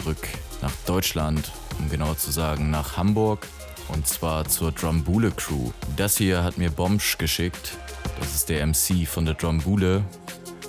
[0.00, 0.28] zurück
[0.62, 3.46] nach Deutschland, um genauer zu sagen nach Hamburg
[3.88, 5.70] und zwar zur Drumbule Crew.
[5.96, 7.76] Das hier hat mir Bomsch geschickt.
[8.18, 10.02] Das ist der MC von der Drumbule.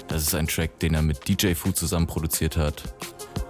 [0.08, 2.84] Das ist ein Track, den er mit DJ Fu zusammen produziert hat.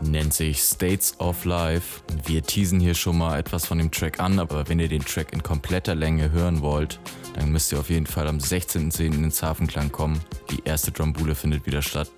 [0.02, 2.02] Nennt sich States of Life.
[2.26, 5.34] Wir teasen hier schon mal etwas von dem Track an, aber wenn ihr den Track
[5.34, 7.00] in kompletter Länge hören wollt,
[7.34, 9.24] dann müsst ihr auf jeden Fall am 16.10.
[9.24, 10.20] ins Hafenklang kommen.
[10.50, 12.12] Die erste Drumbule findet wieder statt.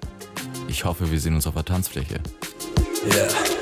[0.68, 2.20] Ich hoffe, wir sehen uns auf der Tanzfläche.
[3.06, 3.53] Yeah.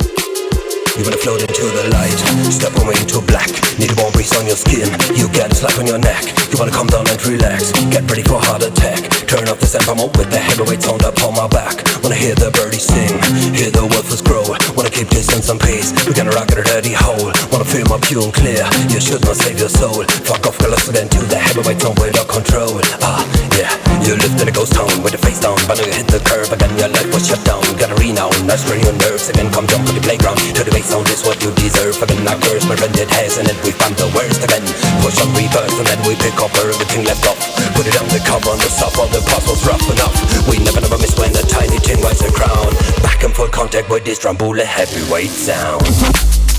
[1.00, 2.20] You wanna float into the light,
[2.52, 3.48] step away into black.
[3.80, 6.20] Need warm breeze on your skin, you get a slap on your neck.
[6.52, 9.08] You wanna calm down and relax, get ready for heart attack.
[9.24, 11.80] Turn off the amp with the heavyweight up on my back.
[12.04, 13.16] Wanna hear the birdies sing,
[13.56, 14.44] hear the wolves grow.
[14.76, 17.32] Wanna keep distance and pace, we gonna rock it a dirty hole.
[17.56, 20.04] Wanna feel my pure and clear, you should not save your soul.
[20.28, 22.84] Fuck off, girl, listen to the heavyweight sound without control.
[23.00, 23.24] Ah,
[23.56, 23.72] yeah,
[24.04, 26.20] you lived in a ghost town with your face down, but now you hit the
[26.28, 27.64] curb again, your life was shut down.
[27.80, 29.48] Gotta renown, that's where your nerves again.
[29.56, 32.02] Come jump on the playground, to the bass sound is what you deserve.
[32.02, 34.66] Again, not curse, my it has, and then we find the worst again.
[35.02, 37.38] Push on reverse, and then we pick up everything left off.
[37.78, 40.16] Put it on the cover on the top, all the was rough enough.
[40.50, 42.74] We never, never miss when the tiny tin wears a crown.
[43.04, 46.51] Back and full contact with this Drambula heavyweight sound.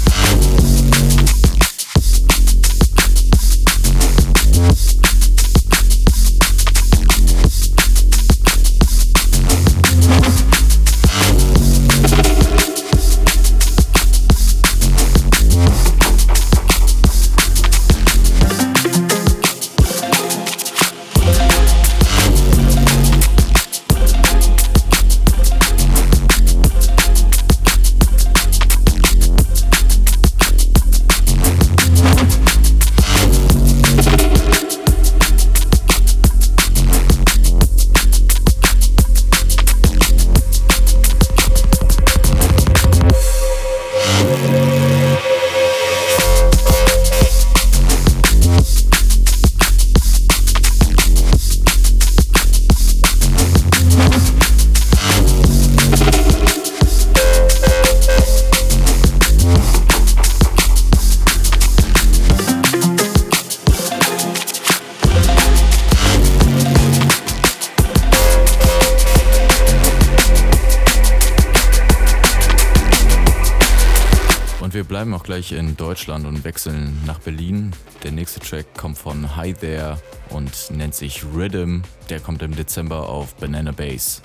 [75.32, 77.72] Gleich in Deutschland und wechseln nach Berlin.
[78.02, 79.96] Der nächste Track kommt von Hi There
[80.28, 81.80] und nennt sich Rhythm.
[82.10, 84.20] Der kommt im Dezember auf Banana Bass.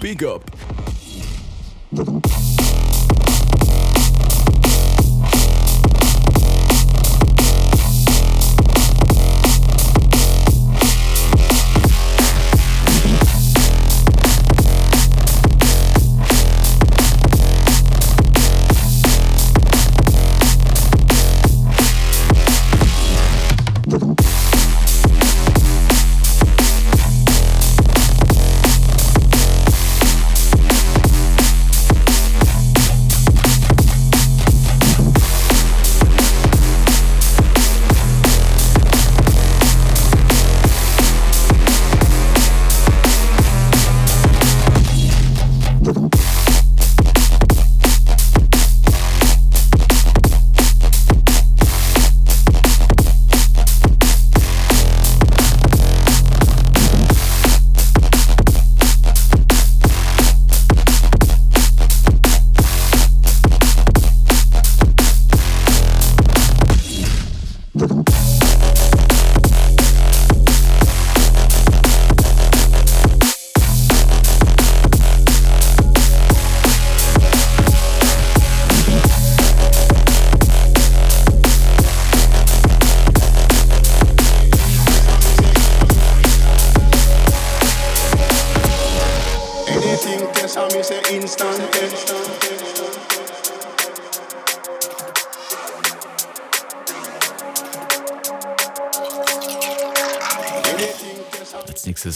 [0.00, 0.44] Big up!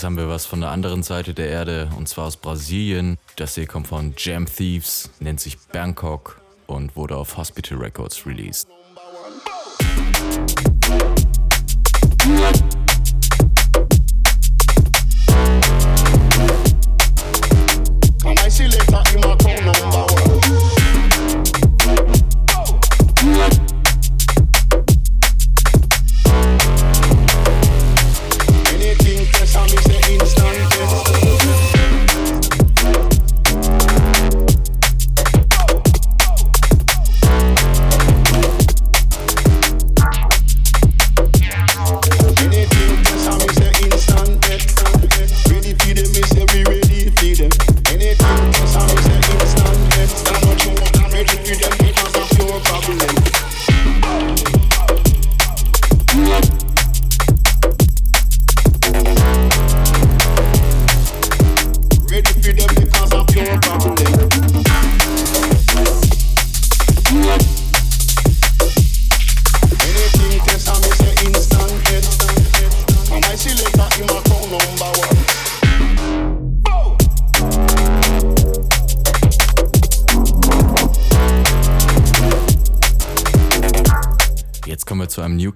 [0.03, 3.19] Nächstes haben wir was von der anderen Seite der Erde und zwar aus Brasilien.
[3.37, 8.69] Das hier kommt von Jam Thieves, nennt sich Bangkok und wurde auf Hospital Records released.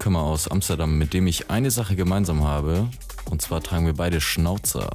[0.07, 2.87] Newcomer aus Amsterdam, mit dem ich eine Sache gemeinsam habe.
[3.29, 4.91] Und zwar tragen wir beide Schnauzer.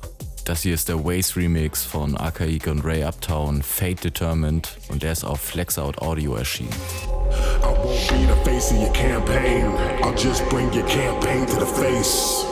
[0.45, 4.77] Das hier ist der Waze Remix von Archaik und Ray Uptown, Fate Determined.
[4.88, 6.71] Und der ist auf Flexout Audio erschienen.
[6.71, 9.65] I won't be the face of your campaign.
[10.01, 12.45] I'll just bring your campaign to the face.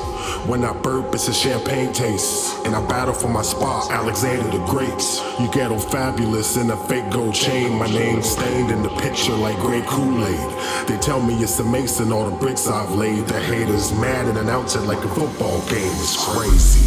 [0.45, 2.65] When I burp, it's a champagne taste.
[2.65, 5.01] And I battle for my spot, Alexander the Great.
[5.39, 7.77] You ghetto fabulous in a fake gold chain.
[7.77, 10.58] My name stained in the picture like great Kool-Aid.
[10.89, 13.27] They tell me it's a mason, all the bricks I've laid.
[13.27, 15.93] The haters mad and announce it like a football game.
[16.01, 16.81] It's crazy.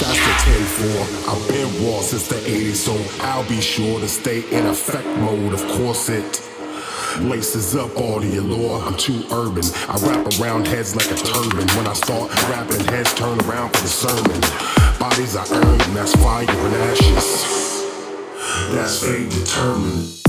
[0.00, 0.34] That's the
[0.88, 1.28] 10-4.
[1.28, 2.96] I've been raw since the 80s, so
[3.26, 5.52] I'll be sure to stay in effect mode.
[5.52, 6.24] Of course it
[7.20, 8.80] laces up all the allure.
[8.80, 9.64] I'm too urban.
[9.86, 11.68] I wrap around heads like a turban.
[11.76, 14.40] When I start rapping, heads turn around for the sermon.
[14.98, 17.84] Bodies I earn, that's fire and ashes.
[18.72, 20.21] That's fate determined.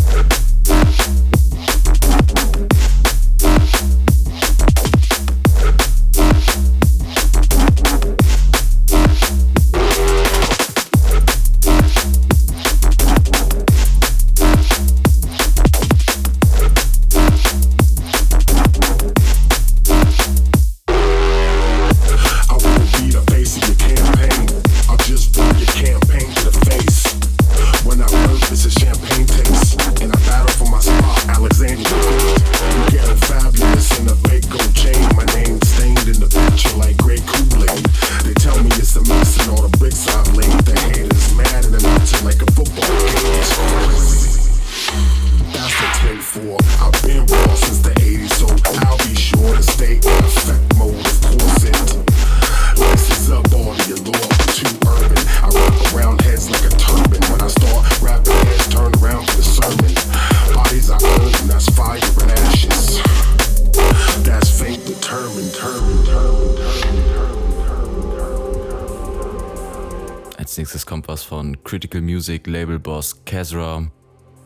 [72.24, 73.91] Music Label Boss Kazra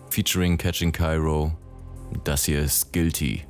[0.09, 1.55] featuring Catching Cairo.
[2.23, 3.45] Das hier ist Guilty.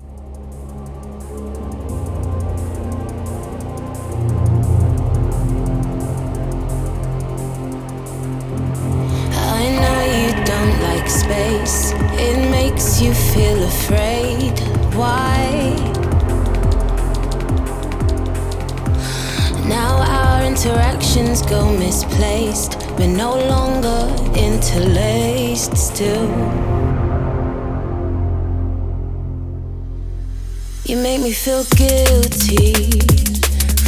[31.27, 32.73] Me feel guilty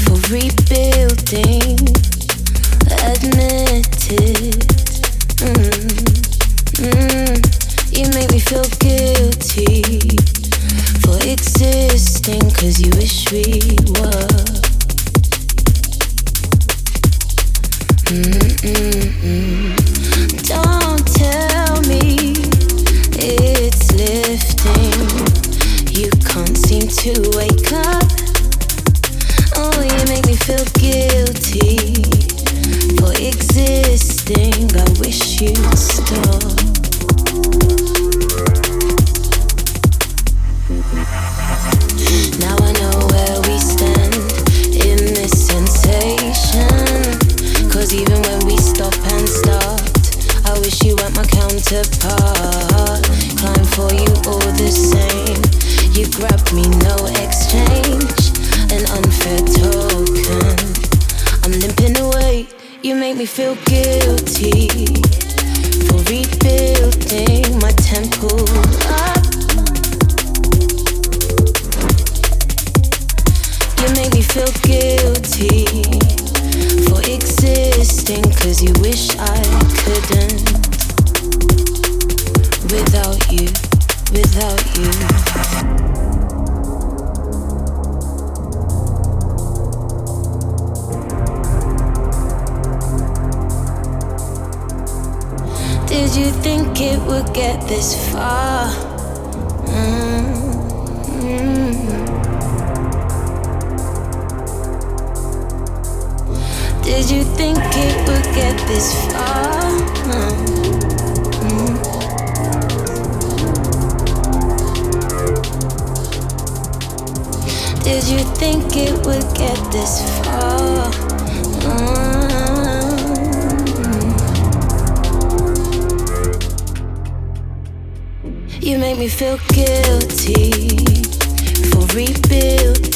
[0.03, 1.79] for rebuilding.
[3.07, 4.67] Admit it.
[5.39, 5.79] Mm,
[6.83, 7.37] mm.
[7.95, 10.01] You make me feel guilty
[10.99, 14.18] for existing cause you wish we were.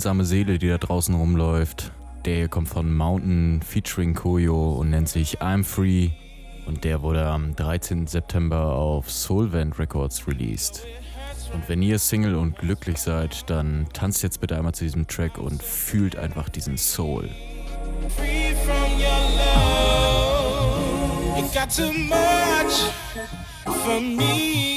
[0.00, 1.92] einsame Seele, die da draußen rumläuft.
[2.24, 6.08] Der hier kommt von Mountain featuring Koyo und nennt sich I'm Free.
[6.64, 8.06] Und der wurde am 13.
[8.06, 10.86] September auf Solvent Records released.
[11.52, 15.36] Und wenn ihr Single und glücklich seid, dann tanzt jetzt bitte einmal zu diesem Track
[15.36, 17.28] und fühlt einfach diesen Soul.
[18.16, 20.70] Free from your love.
[21.36, 22.90] You got too much
[23.84, 24.69] for me.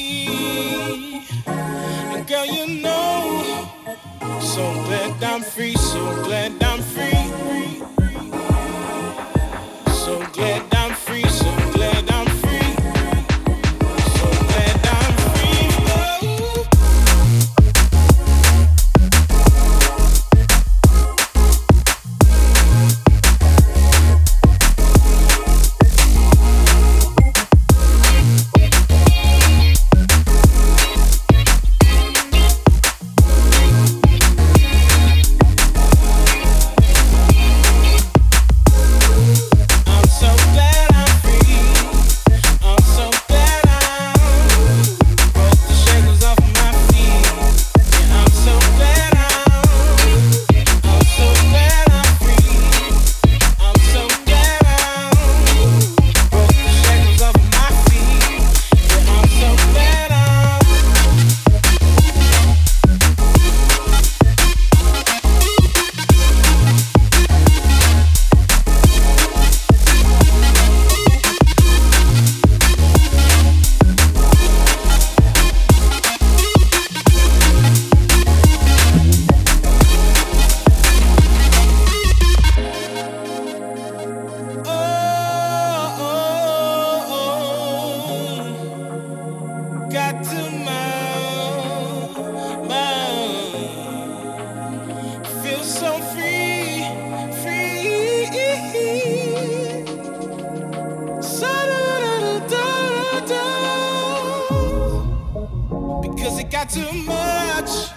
[106.53, 107.89] got too much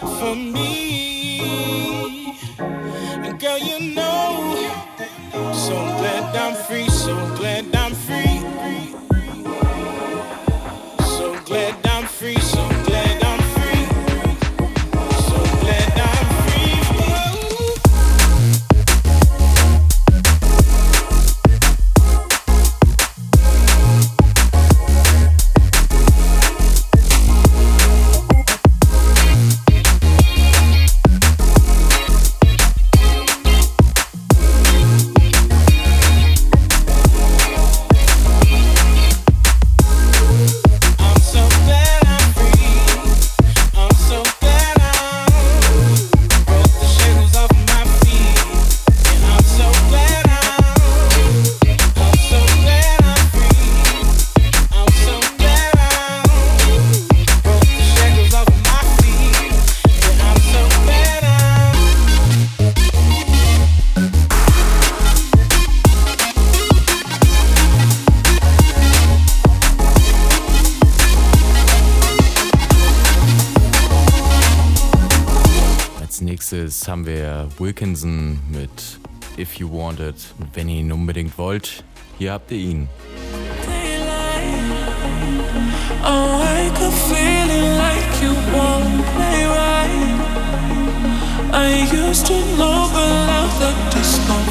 [0.00, 2.36] for me.
[2.58, 4.56] And girl, you know,
[5.52, 8.43] so glad I'm free, so glad I'm free.
[77.58, 78.98] Wilkinson mit
[79.36, 80.16] If You Want It.
[80.52, 81.84] Wenn ihr ihn unbedingt wollt,
[82.18, 82.88] hier habt ihr ihn.
[86.02, 86.40] Oh,
[91.56, 94.43] I used to know, but.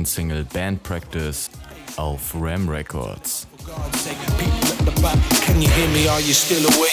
[0.00, 1.50] neuen Single Band Practice
[1.96, 3.46] auf Ram Records.
[5.44, 6.08] Can you hear me?
[6.08, 6.90] Are you still awake?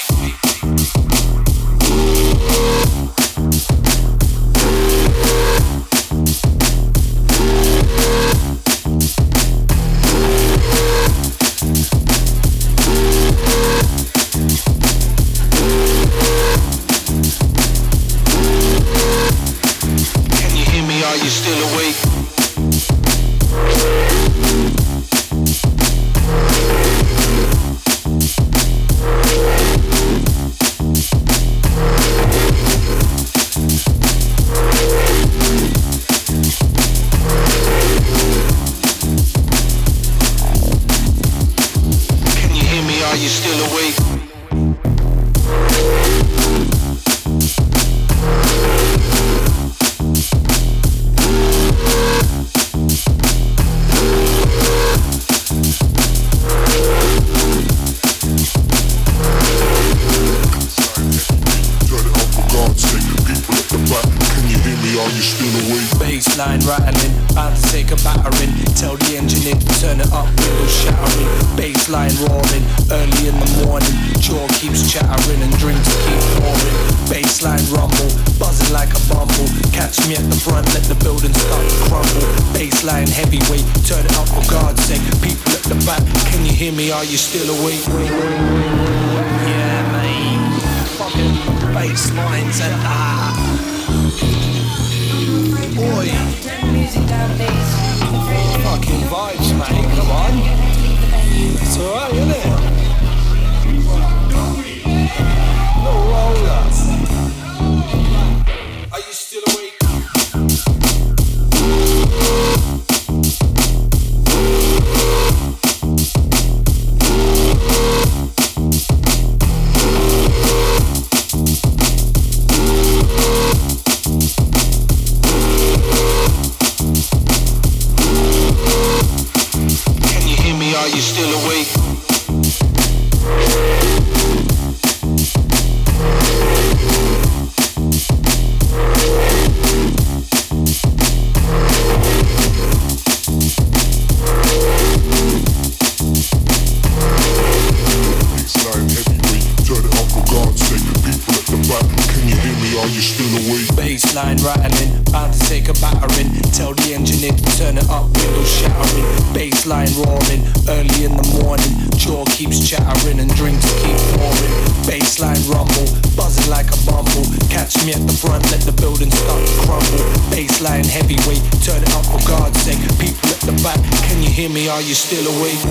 [154.18, 156.34] Baseline rattling, bound to take a battering.
[156.50, 159.06] Tell the engineer to turn it up, windows shattering.
[159.30, 161.70] Baseline roaring, early in the morning.
[162.02, 164.54] Jaw keeps chattering and drinks keep pouring.
[164.90, 165.86] Baseline rumble,
[166.18, 167.30] buzzing like a bumble.
[167.54, 170.02] Catch me at the front, let the building start to crumble.
[170.34, 172.82] Baseline heavyweight, turn it up for God's sake.
[172.98, 173.78] People at the back,
[174.10, 174.66] can you hear me?
[174.66, 175.62] Are you still awake?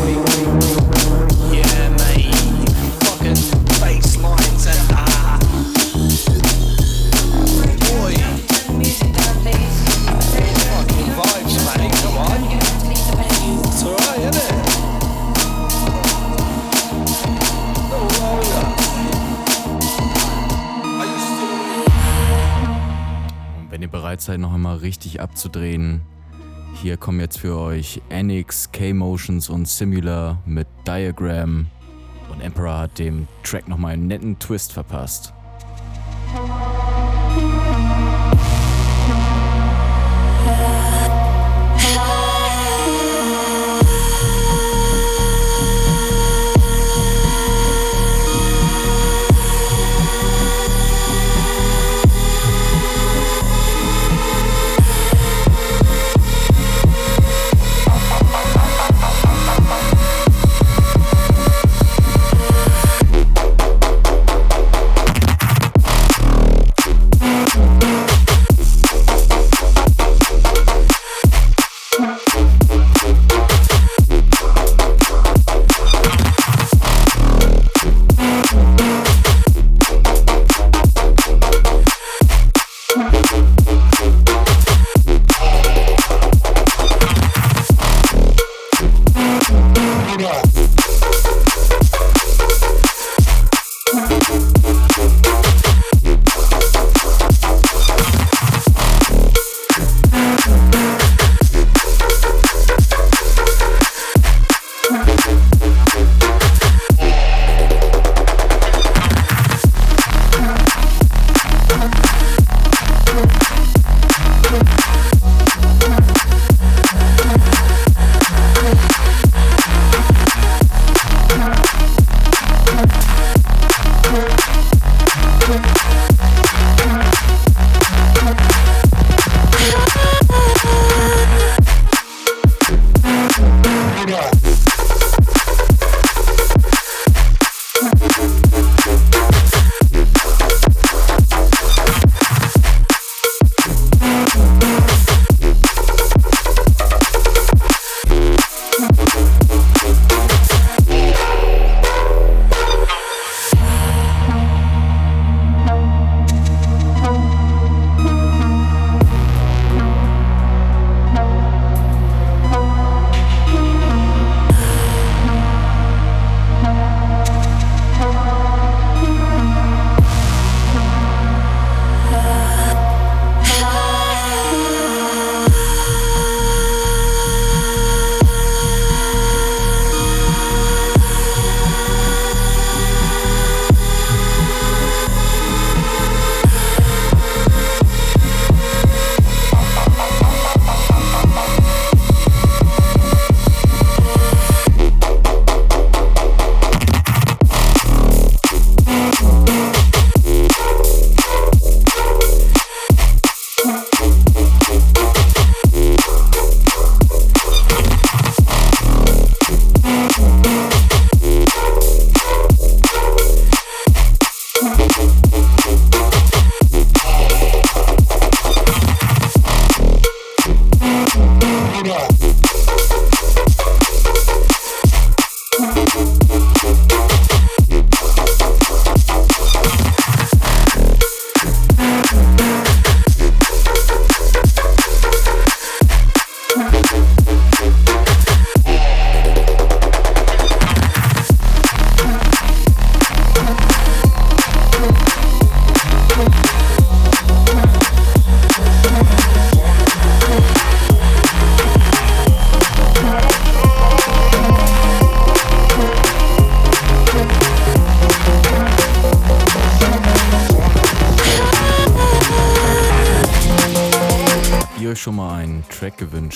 [1.51, 2.26] Yeah, mate.
[24.27, 26.03] Seid, noch einmal richtig abzudrehen,
[26.83, 31.67] hier kommen jetzt für euch NX, K-Motions und Similar mit Diagram.
[32.31, 35.33] Und Emperor hat dem Track nochmal einen netten Twist verpasst.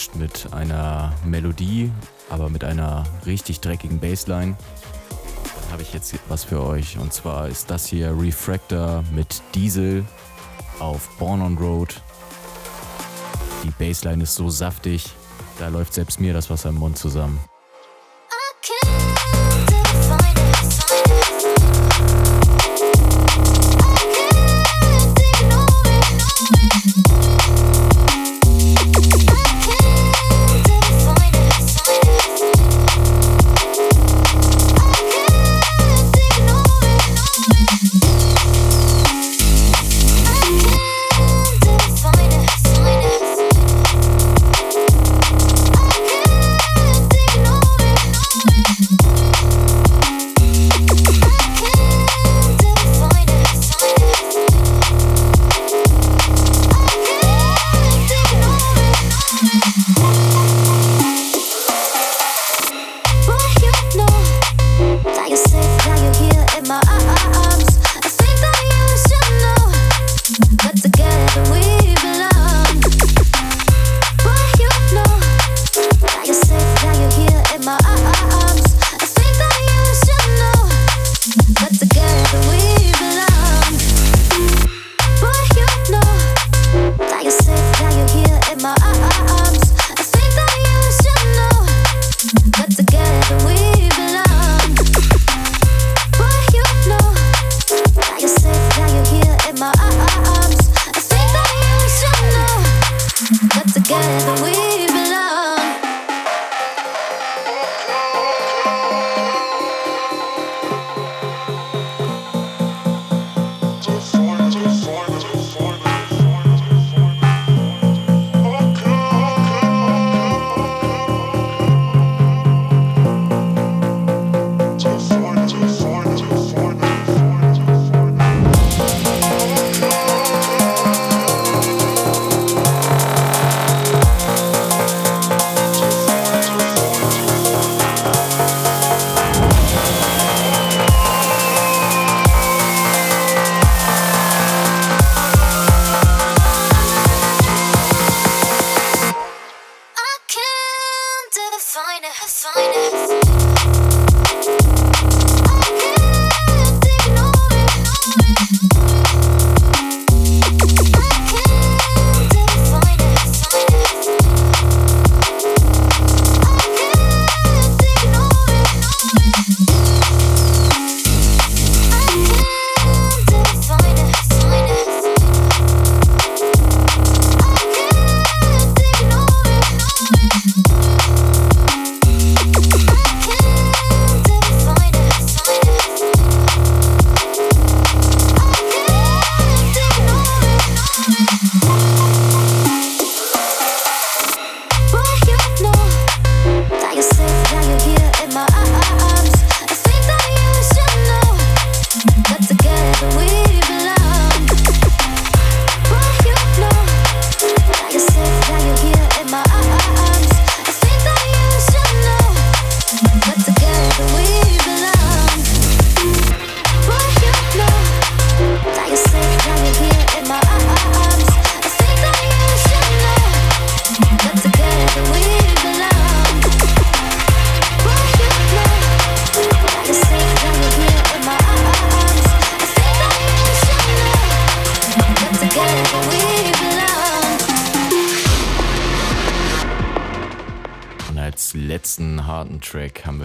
[0.01, 1.93] Gewünscht mit einer Melodie,
[2.31, 4.57] aber mit einer richtig dreckigen Bassline?
[5.11, 6.97] Dann habe ich jetzt was für euch.
[6.97, 10.07] Und zwar ist das hier Refractor mit Diesel
[10.79, 12.01] auf Born on Road.
[13.63, 15.11] Die Bassline ist so saftig,
[15.59, 17.39] da läuft selbst mir das Wasser im Mund zusammen.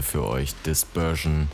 [0.06, 1.49] Für euch Dispersion.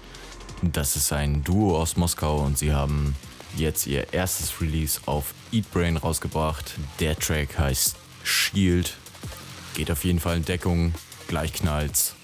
[0.61, 3.15] Das ist ein Duo aus Moskau und sie haben
[3.57, 6.75] jetzt ihr erstes Release auf Eatbrain rausgebracht.
[6.99, 8.97] Der Track heißt Shield.
[9.73, 10.93] Geht auf jeden Fall in Deckung,
[11.27, 12.15] gleich knallt's.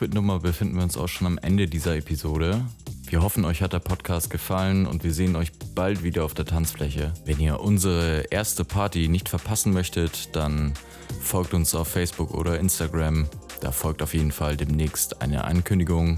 [0.00, 2.64] Liquid-Nummer befinden wir uns auch schon am Ende dieser Episode.
[3.06, 6.46] Wir hoffen, euch hat der Podcast gefallen und wir sehen euch bald wieder auf der
[6.46, 7.12] Tanzfläche.
[7.26, 10.72] Wenn ihr unsere erste Party nicht verpassen möchtet, dann
[11.20, 13.28] folgt uns auf Facebook oder Instagram.
[13.60, 16.16] Da folgt auf jeden Fall demnächst eine Ankündigung.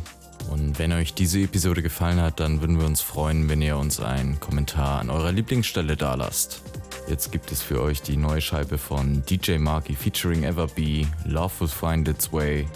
[0.48, 3.98] Und wenn euch diese Episode gefallen hat, dann würden wir uns freuen, wenn ihr uns
[3.98, 6.62] einen Kommentar an eurer Lieblingsstelle dalasst.
[7.08, 11.66] Jetzt gibt es für euch die neue Scheibe von DJ Marky featuring Everbee, Love Will
[11.68, 12.68] Find Its Way.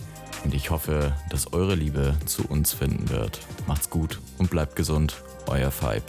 [0.46, 3.40] Und ich hoffe, dass eure Liebe zu uns finden wird.
[3.66, 5.16] Macht's gut und bleibt gesund.
[5.48, 6.04] Euer Vibe.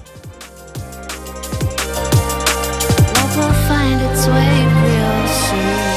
[3.15, 5.96] Love will find its way real soon.